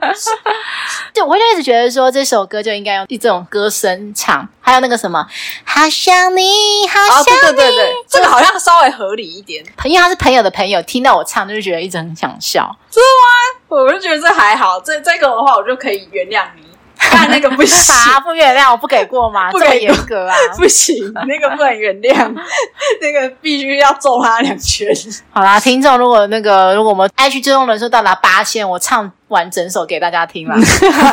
[1.12, 5.26] 就我就一直觉得说这首歌就应该用这种歌声唱，还有那个什么，
[5.66, 9.66] 好想你，好想你，对对对对，这个好像稍微合理一点。
[9.86, 13.60] 因为他是朋友的朋友，听到我唱，就觉得一直很想笑，是吗？
[13.70, 16.63] 我就觉得这还好，这这个的话，我就可以原谅你。
[17.12, 19.52] 但那个不行，啊，不原谅，我不给过吗？
[19.52, 20.96] 不给严格啊， 不行，
[21.28, 22.34] 那个不能原谅，
[23.02, 24.88] 那个必须要揍他两拳。
[25.32, 30.56] 好啦，听众，如果那个如果我们 IG 追踪人数到达八千，我唱完整首给大家听啦，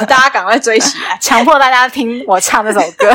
[0.07, 3.13] 大家赶快追起来，强迫大家听我唱这首歌，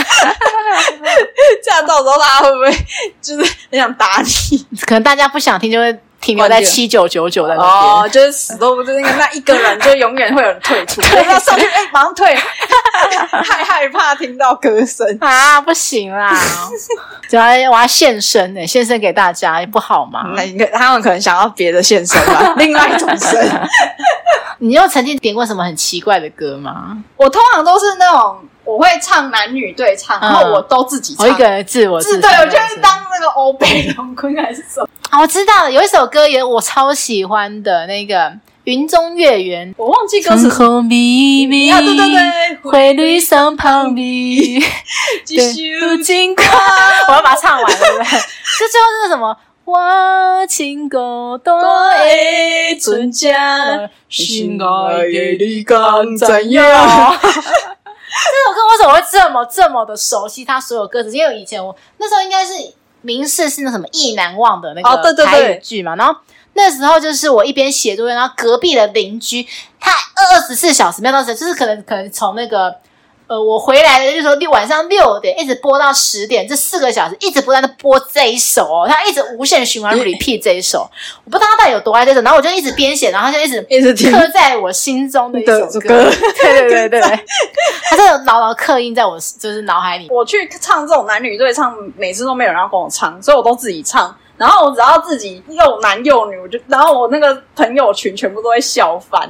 [1.63, 2.85] 这样到时候大家会不会
[3.21, 4.65] 就是很想打你？
[4.85, 5.97] 可能大家不想听就会。
[6.25, 7.71] 停留在七九九九的那边。
[7.71, 10.99] 哦，就是死都不是那个那一个人，就永远会有人退出，
[11.29, 12.33] 要上去哎、欸，马上退，
[13.45, 15.05] 太害怕听到歌声。
[15.21, 16.35] 啊，不行啦，
[17.29, 20.31] 主要我要献身呢，献身给大家也不好吗？
[20.35, 23.39] 那应该他们可能想要别的献身吧，另外一种声。
[24.57, 26.97] 你有曾经点过什么很奇怪的歌吗？
[27.17, 34.89] 我通常都是那种我会唱男女对唱，然后我都自己唱，我一个人自我自对，我就是当那个欧北龙坤还是什么。
[35.11, 38.15] 啊、我知道了，有一首歌也我超喜欢的，那个
[38.65, 40.49] 《云中月圆》，我忘记歌词。
[40.49, 44.05] 天空秘密啊，对对对，灰绿上旁边，
[45.23, 46.43] 继续经过。
[47.07, 48.03] 我要把它唱完了，对不对？
[48.57, 49.37] 这最后是什么？
[49.65, 51.59] 我情歌多
[51.89, 55.03] 爱存家，心爱
[55.37, 55.79] 的你敢
[56.17, 57.15] 怎样？
[58.15, 60.43] 这首歌为什么会这么这么的熟悉？
[60.45, 62.53] 它所有歌词，因为以前我那时候应该是。
[63.01, 66.15] 民视是那什么意难忘的那个台语剧嘛，然后
[66.53, 69.45] 那时候就是我一边写作业，然后隔壁的邻居
[69.79, 72.75] 他二十四小时没有到时，就是可能可能从那个
[73.27, 80.89] 呃我回来的就是说六晚上六点一直播到十点，这四个小时一直不断的播这一首哦，他一直无限循环 repeat 这一首，
[81.23, 86.09] 我不知道他到底有多爱这首，然后我就一直编写，然后他就一直一直刻在我心中的一首歌，
[86.41, 87.01] 对对对对，
[87.89, 90.07] 他真的牢牢刻印在我就是脑海里。
[90.09, 94.15] 我去唱这种男女对唱，每次都没有人要跟我唱，所以我都自己唱。
[94.37, 99.21] 然后我只要自己又男又女，我就然后我那个朋友群全部都会笑翻，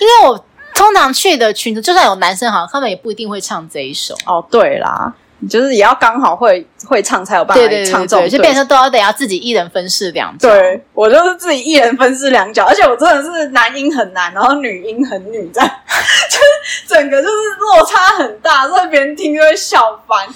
[0.00, 0.44] 因为我
[0.78, 4.14] 通常去的群组就算有男生，好像他们也不一定会唱这一首。
[4.24, 5.12] 哦，对啦，
[5.50, 10.48] 就是也要刚好会会唱才有办法唱这种，对对对对，就变成都要得要自己一人分饰两角。
[10.48, 15.68] 对，我就是自己一人分饰两角，而且我真的是男音很男，然后女音很女，这样
[16.30, 20.26] 就是整个就是落差很大，所以别人听就会笑翻。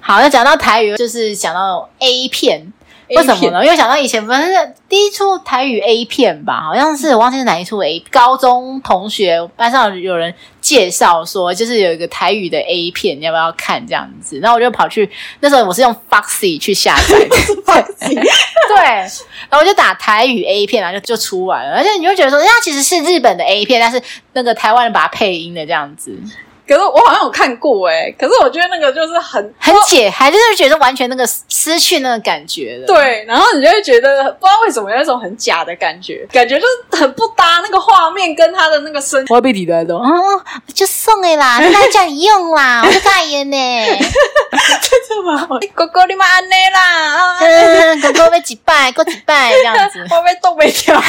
[0.00, 2.72] 好，那讲到台语，就是讲到 A 片。
[3.16, 3.64] 为什么呢？
[3.64, 4.40] 因为想到以前不是
[4.88, 7.98] 第一出台语 A 片吧，好像是我忘记是哪一出 A。
[8.10, 14.38] 高中同学班上有人介绍说，就是有一个台语的 A 片，你要不要看这样子？
[14.38, 17.36] 然后我就跑去，那时候我是用 Foxy 去下载的，
[17.66, 21.76] Foxy 对，然后我就打台语 A 片，然后就就出来了。
[21.76, 24.00] 而且你就觉得说，它其实是日本的 A 片，但是
[24.34, 26.16] 那个台湾人把它配音的这样子。
[26.70, 32.86] 可是我好像有看过哎、欸，可是我觉得那个就是很很解，还就是觉得完全那个失去那个感觉了。
[32.86, 39.24] 对，然后你就会觉得不知道为什么有一种很假的感觉，感觉就是很不搭那个画面跟他的那个声。
[39.30, 40.08] 我要被替代的哦，
[40.72, 43.56] 就送哎啦， 那叫你用啦， 我代言呢。
[45.10, 45.48] 真的吗？
[45.74, 51.06] 哥哥你妈安内啦， 嗯，哥哥被击败，过击败这样子，我被冻没掉，被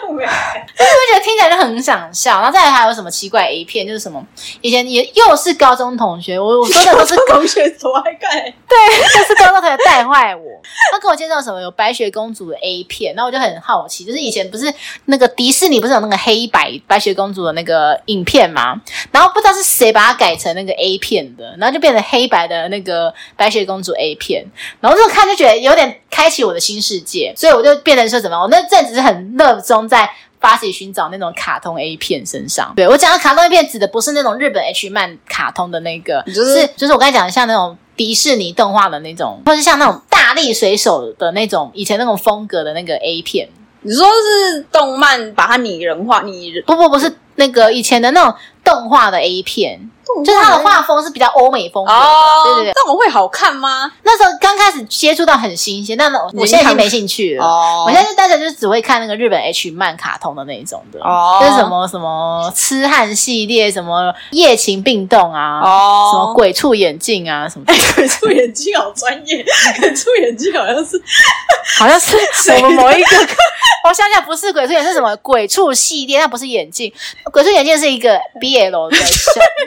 [0.00, 0.24] 冻没。
[0.24, 2.36] 所以我觉得听起来就很想笑。
[2.40, 4.24] 然后再来还有什么奇怪 A 片，就是什么。
[4.60, 8.30] 以前也又是高中同学，我我说的都是 同学多爱看，
[8.68, 8.76] 对，
[9.18, 10.42] 就是高中同学带坏我。
[10.92, 14.72] 他跟我介绍什么有白雪公主的 A 片，然后我就很好奇，就是以前不是
[15.06, 18.80] 那个迪士尼不是有那个黑白白雪公主的那个影片吗？
[19.10, 24.44] 然后不知道是谁把它改成那个 A 片的，然后就变成黑白的那个白雪公主 A 片，
[24.80, 30.10] 然后就看就觉得有点开启我的新世界，所以我就变成说什么，我那阵子是很热衷在。
[30.44, 43.48] 发起寻找那种卡通 A 片身上，对，我讲的卡通 A 片指的不是那种日本 H 漫卡通的那个，就是就是我刚才讲的像那种迪士尼动画的那种，或是像那种大力水手的那种以前那种风格的那个 A 片。
[43.80, 49.90] 你说是动漫把它拟人化，拟人不不不是那个以前的那种动画的 A 片。
[50.22, 52.72] 就是它的画风是比较欧美风格的，哦，对对对。
[52.74, 53.90] 那我会好看吗？
[54.02, 57.44] 那时候刚开始接触到很新鲜，但我现在已经没兴趣了。
[57.44, 67.64] 哦，我现在就单纯就是只会看那个日本 H 漫卡通的那一种的，哦，就是什么什么痴汉系列，什么夜情病动啊，哦，什么鬼畜眼镜啊，什么
[67.96, 69.44] 鬼畜眼镜好专业，
[69.80, 71.00] 鬼畜眼镜好像是
[71.78, 72.16] 好像是
[72.56, 73.16] 我们某一个，
[73.88, 76.18] 我想想不是鬼畜眼镜，是什么鬼畜系列？
[76.18, 76.92] 那不是眼镜，
[77.32, 78.96] 鬼畜眼镜是一个 BL 的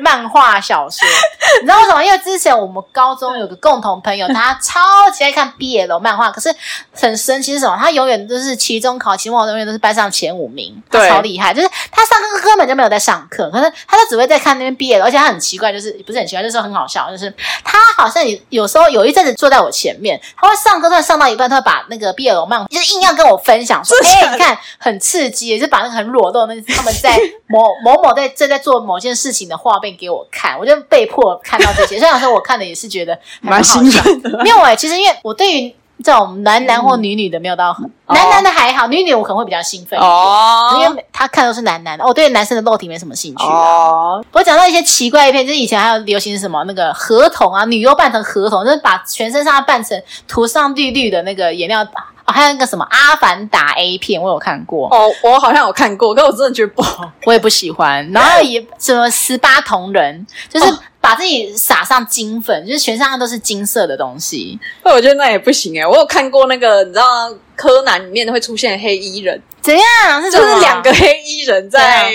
[0.02, 0.37] 漫画。
[0.40, 1.08] 画小说。
[1.62, 2.04] 你知道为什么？
[2.04, 6.54] 因为之前我们高中有个共同朋友，他超级爱看 BL 漫画，可是
[6.94, 7.78] 很神奇是什么？
[7.78, 11.54] 他永远都是期中考、期末考永远都是班上前五名，他超厉害。
[11.54, 17.34] 就是他上课根本就没有在上课，可是他就只会在看那边 BL，而且他很奇怪，就是不是很奇怪，就是说很好笑，就是
[17.64, 27.18] 他好像有有时候有一阵子坐在我前面，他会上课，突然上到一半，他会把那个 BL 漫画就是硬要跟我分享说，哎、欸，你看很刺激，也是把那个很裸露的那他们在
[27.48, 31.98] 某某某在正在做某件事情的画面给我看，我就被迫看到这些。
[32.00, 44.24] 虽然说我看的也是觉得蛮兴奋的，没有哎，其实因为我对于这种男男或女女的没有到很、嗯、男男的还好，女女我可能会比较兴奋哦，因为他看都是男男的，我对男生的肉体没什么兴趣哦。
[44.32, 51.86] 我讲到一些奇怪的片，就是以前还有流行什么那个河童啊，女优扮成河童，就是把全身上下扮成涂上绿绿的那个颜料。
[52.28, 54.90] 哦，还有那个什么《阿凡达》A 片，我有看过。
[54.94, 58.06] 哦，我好像有看过，可我真的觉得不好，我也不喜欢。
[58.12, 64.60] 然后也什么十八铜人，就是把自己撒上金粉，就是全身上都是金色的东西。
[64.84, 70.24] 那我觉得那也不行诶，我有看过那个，你知道柯南里面会出现黑衣人，怎样？
[70.24, 72.10] 是就是两个黑衣人在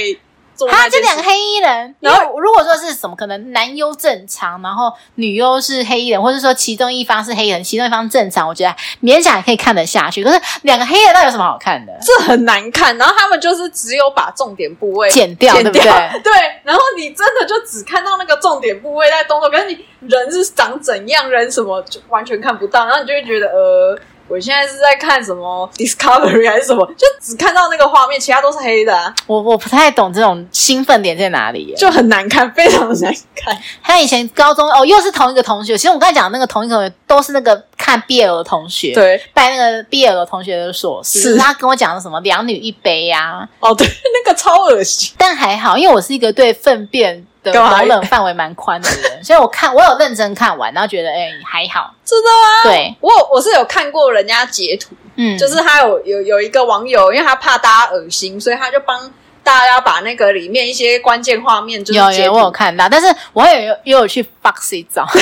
[0.54, 0.68] 做。
[0.68, 8.72] 他这两个黑衣人，然后如果说是什么，可能男优正常，然后女优是黑衣人，或者说其中一方是黑人，其中一方正常，我觉得
[9.02, 10.22] 勉强也可以看得下去。
[10.22, 11.92] 可是两个黑衣人，那有什么好看的？
[12.00, 12.96] 这很难看。
[12.96, 16.20] 然后他们就是只有把重点部位剪掉，剪掉，对不对？
[16.22, 16.32] 对。
[16.62, 23.98] 然后你真的就只看到那个重点部位在动作，可是你人是长怎样，人什么就完全看不到，然后你就会觉得呃。
[24.32, 26.86] 我现在是在看什么 Discovery 还是什么？
[26.96, 29.14] 就只看到那个画面，其他都是黑的啊。
[29.26, 33.54] 我我不太懂这种兴奋点在哪里，就很难看，非常的难看。
[33.82, 35.76] 他以前高中哦，又是同一个同学。
[35.76, 41.20] 其实我刚才讲的那个同一个同学都是那个看 BL 的同学，对，拜那个 BL 的同学的所赐。
[41.20, 43.32] 是他跟我讲的什么两女一杯呀？
[43.32, 43.48] 啊？
[43.60, 45.12] 哦，对，那个超恶心。
[45.18, 52.62] 但还好，因为我是一个对粪便的容忍范围蛮宽的人，所以我看我有认真看完，然后觉得哎、欸、还好，真的吗？
[52.64, 59.12] 对，我我是有看过人家截图，嗯，就是他有有有一个网友，因为他怕大家恶心，所以他就帮
[59.42, 65.06] 大家把那个里面一些关键画面就是有我有看到，但是我也有也有去 Foxy 找。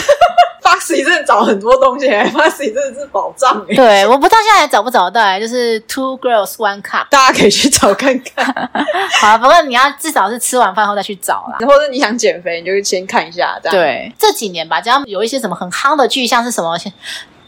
[0.80, 3.64] Foxy 真的找很多东西， Foxy 真的是宝藏。
[3.66, 8.70] 对，我不知道现在还找不找得到，就是 Two Girls One Cup，大家可以去找看看。
[9.20, 13.58] 好，不过你要至少是吃完饭后再去找啦， 或者你想减肥，你就先看一下。
[13.62, 16.70] 这样对，这几年吧，只要有一些什么很夯的剧，像是什么。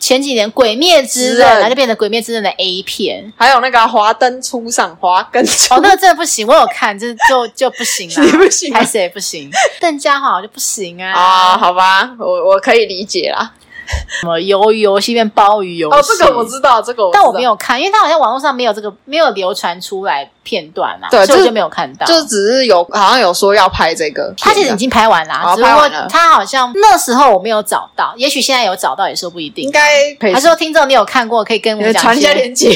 [0.03, 9.49] 前几年《鬼灭之刃》然后就变成《鬼灭之刃》的 A 片，还有那个《华灯初上》《华灯初》哦，那个真的不行，我有看，就就就不行了， 你不行，还是也不行，
[9.81, 11.13] 邓家华就不行啊。
[11.13, 13.53] 啊，好吧，我我可以理解啦。
[14.21, 15.97] 什么鱿鱼游戏变鲍鱼游戏？
[15.97, 22.07] 哦，这个我知道，这个我知道，但我没有看，因为它好像网络上没有这个，没有流传出来片段啊，对，所以我就没有看到。
[22.07, 29.65] 就只是有，好像有说要拍这个，他其实已经拍完了，哦，只不过他好像那时候我没有找到，也许现在有找到，也说不一定。
[29.65, 29.81] 应该
[30.21, 32.71] 还是说听众你有看过，可以跟我们传一下链接，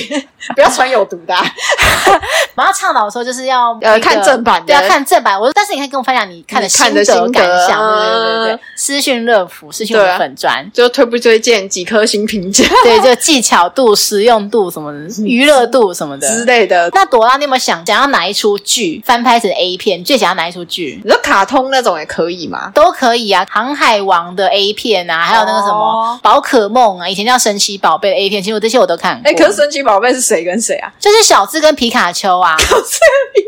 [0.55, 1.45] 不要传有毒的，啊。
[2.57, 5.39] 我要倡导说，就是要呃看正版的，对，要看正版。
[5.39, 12.65] 我说，但是你可以跟我分享你看的心得感想，对对对对，私讯乐福，私讯我的粉专，就推不推荐几颗星评价？
[12.85, 16.91] 对，就技巧度、实用度什么的，娱乐度什么的之类的。
[16.93, 20.03] 那朵拉，你有没有想想要哪一出剧翻拍成 A 片？
[20.05, 21.01] 最想要哪一出剧？
[21.05, 22.71] 你说卡通那种也可以吗？
[22.75, 29.31] 都可以啊，《航海王》的 A 片啊，还有那个什么《宝可梦》啊，以前叫神奇宝贝的 A 片，其实我这些我都看过。
[29.31, 30.93] 哎，可是神奇宝贝是谁跟谁啊？
[30.99, 32.57] 就是小智跟皮卡丘啊。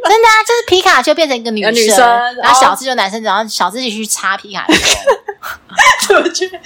[0.08, 1.98] 真的啊，就是皮卡丘变成一个女生，女生
[2.42, 4.74] 然后小智就男生，然后小智去插皮卡丘。
[6.16, 6.58] 我觉得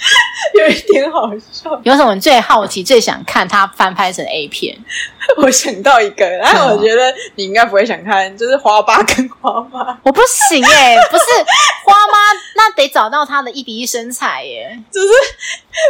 [0.53, 1.79] 有一点好笑。
[1.83, 4.77] 有什么最好奇、最想看他翻拍成 A 片？
[5.37, 9.97] 我想到一个，然后我觉得你应该不会想看，就是花爸跟花妈。
[10.03, 11.23] 我不行哎、欸， 不是
[11.85, 12.17] 花妈，
[12.55, 14.83] 那得找到他的一比一身材耶、欸。
[14.91, 15.07] 就是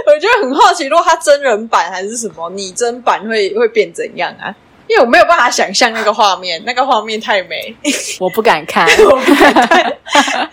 [0.08, 4.54] 我觉得很好奇，如果他真人版还是什么拟真版会会变怎样啊？
[4.88, 7.76] 因为我没有办法想象那个画面， 那个画面太美，
[8.20, 9.94] 我不敢看， 我不敢看，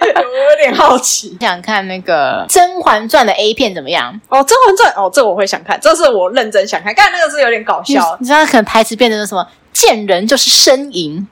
[0.00, 4.18] 我有点好奇，想看那个《甄嬛传》的 A 片怎么样？
[4.28, 6.94] 哦，《甄嬛传》哦，这我会想看，这是我认真想看。
[6.94, 9.46] 刚才那个是有点搞笑，你知道可能台词变成什么？
[9.72, 11.24] 见人就是呻吟，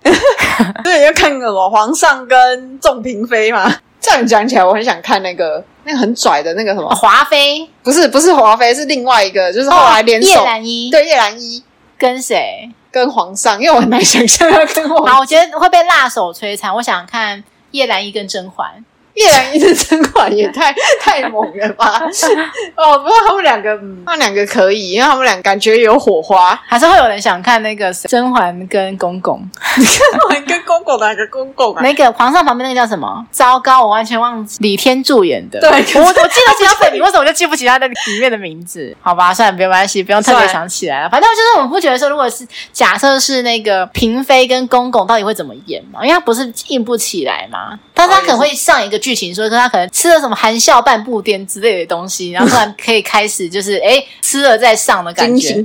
[0.84, 3.74] 对，要看什么皇上跟众嫔妃嘛。
[4.01, 11.62] 这样讲起来，我很想看那个那个很拽的那个什么华妃，不是不是华妃，是另外一个，就是后来联手叶澜依，对叶澜依。
[11.99, 12.70] 跟谁？
[12.90, 15.05] 跟皇上，因为我很难想象他跟我。
[15.05, 16.74] 好，我觉得会被辣手摧残。
[16.74, 18.84] 我想看叶澜依跟甄嬛。
[19.14, 22.00] 叶良一的甄嬛也太太猛了吧？
[22.76, 29.42] 哦，不过他们两个，嗯，他们两个可以，因为他们俩感觉有火花，还是会有人想看那个 甄嬛跟公公，
[29.76, 29.84] 甄
[30.28, 31.82] 嬛跟公公哪个公公啊？
[31.82, 33.26] 那个皇上旁边那个叫什么？
[33.30, 35.59] 糟糕，我完全忘记李天柱演的。
[35.61, 38.96] 对，我我记得其他本名，为什么我就记不起他的里面的名字？
[39.00, 41.09] 好吧，算了，没关系，不用特别想起来了。
[41.11, 46.00] 反正就是我们不觉得说，如果是假设是那个嫔妃跟公公，到底会怎么演嘛？
[46.02, 55.64] 因为他不是硬不起来嘛，但是他可能会上一个剧情，说他可能吃了什么含笑半步癫之类的东西，然后突然可以开始就是哎吃了再上的感觉。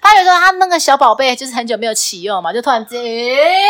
[0.00, 3.02] 他有时候他那个小宝贝就是很久没有启用嘛，就突然间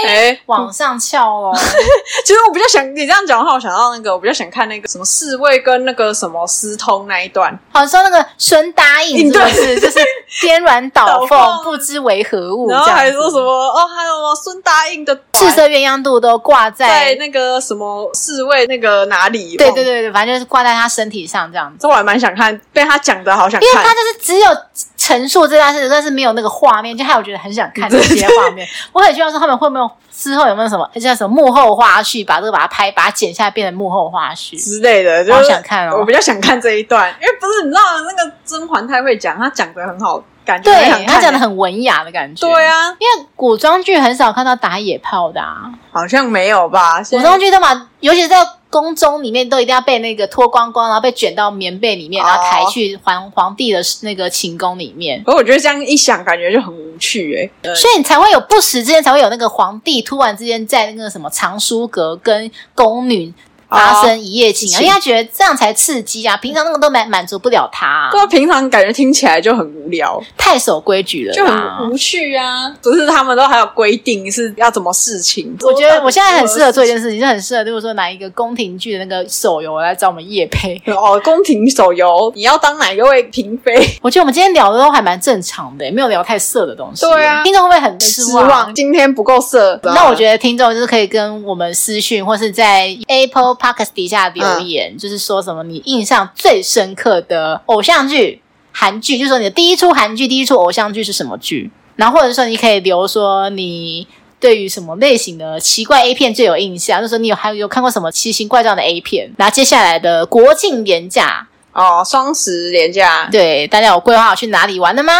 [0.07, 0.39] 哎 哎。
[0.47, 1.53] 往上翘哦。
[2.25, 9.79] 其实我比较想你这样讲的话，我想到那个我比较想看那个什么侍卫跟那个什么私通那一段，好像说那个孙答应是不是？
[9.81, 9.99] 就是
[10.41, 19.57] 颠鸾倒凤不知为何物，然后还说什么哦还有孙答应的赤色鸳鸯肚都挂在在那个什么侍卫那个哪里？
[19.57, 21.79] 对对对对，反正就是挂在他身体上这样子。
[21.81, 24.49] 这我还蛮想看，被他讲的好想看，因为他就是只有
[24.97, 28.67] 陈述这件事，但是没有那个画面，就害我觉得很想看这些画面。
[28.93, 35.97] 我很希望说他们会没有之后有没有什么叫 什么幕后花絮，把这个把它拍，把它剪下来变成幕后花絮之类的，就好想看哦。
[35.99, 40.23] 我比较想看这一段，因为不是你知道那个甄嬛太会讲，她讲的很好。
[40.45, 42.45] 感觉对，他讲的很文雅的感觉。
[42.45, 47.01] 对啊，因为古装剧很少看到打野炮的啊，好像没有吧？
[47.09, 55.23] 古装剧都嘛，尤其是在宫中里面，都一定要被那个脱光光，然后被卷到棉被里面，然后抬去皇皇帝的那个寝宫里面。
[55.25, 57.75] 可我觉得这样一想，感觉就很无趣哎。
[57.75, 63.33] 所以你才会有不时之间才会有那个皇帝突然之间在那个什么藏书阁跟宫女。
[63.73, 68.11] 发生一夜情啊，因为他觉得这样才刺激啊，平常那个都满满足不了他，啊。
[68.11, 72.71] 对，平常感觉听起来就很无聊，太守规矩了，就很无趣啊。
[72.83, 75.57] 不是他们都还有规定是要怎么事情？
[75.63, 80.81] 我觉得我现在很适合做一件事情，就很适合，就是说拿一个宫廷剧的那个手游来找我们夜配。
[80.87, 83.75] 哦，宫廷手游，你要当哪一位嫔妃？
[84.03, 87.07] 我觉得我们今天聊的都还蛮正常的，没有聊太色的东西。
[87.07, 88.45] 对啊，听众会不会很失望？
[88.45, 89.79] 失望今天不够色。
[89.83, 94.43] 那我觉得听众就是可以跟我们私讯，或是在 Apple Podcast 底下留。
[94.43, 98.43] 留言就是说什么你印象最深刻的偶像剧、
[98.73, 101.71] 韩剧，就是说你的第一出韩剧、第一出偶像剧是什么剧？
[101.97, 104.07] 然后或者说你可以留说你
[104.41, 109.33] 对于什么类型的奇怪 A 片最有印象，就是说你有还有看过什么奇形怪状的 A 片？
[109.39, 115.13] 然后接下来的国庆连假哦，双十连假，对，大家有规划好去哪里玩的吗？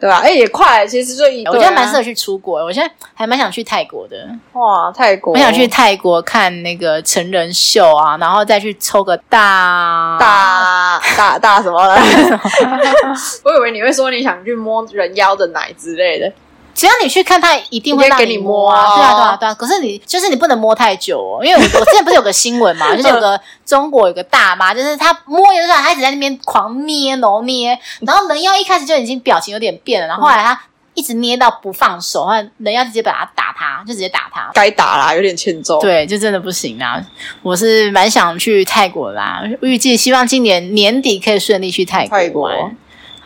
[0.00, 0.20] 对吧？
[0.20, 2.64] 哎，也快，其实就啊，我觉得蛮适合去出国。
[2.64, 4.16] 我现在还蛮想去泰国的。
[4.54, 5.34] 哇，泰国！
[5.34, 12.00] 我想去泰国看那个成人秀啊，然后再去抽个大大大大什么的。
[13.44, 16.32] 我以为你会说你想去摸人妖的奶之类的。
[16.80, 18.96] 只要你去看，他一定会让你摸啊！
[18.96, 19.52] 对啊，对啊，对啊。
[19.52, 30.58] 可是你就是你不能摸太久哦，因为我之前不是有个新闻嘛，就是有个中国有个大妈，就是她摸一下，她一直在那边狂捏、揉捏，然后人妖一开始就已经表情有点变了，然后后来她
[30.94, 35.78] 一直捏到不放手，然后人妖直接把她打他，就直接打他，该打啦，有点欠揍。
[35.82, 36.98] 对，就真的不行啊！
[37.42, 42.18] 我是蛮想去泰国啦，预计希望今年年底可以顺利去泰国。
[42.18, 42.70] 泰国。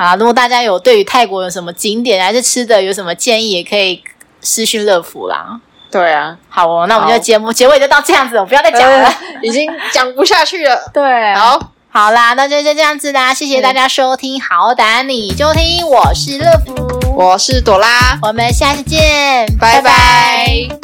[0.05, 4.03] 好，如果大家有对于泰国有什么景点还是吃的有什么建议，也可以
[4.41, 5.61] 私讯乐福啦。
[5.91, 10.77] 对啊，好哦，那我们就节目结尾就到这样子，我不要再讲了，呃、已经讲不下去了。
[10.93, 19.83] 对，好，好啦，那就就这样子啦，谢谢大家收听，好胆你就听，我是乐福，我是朵拉，我们下次见，拜拜。
[19.83, 20.84] 拜拜。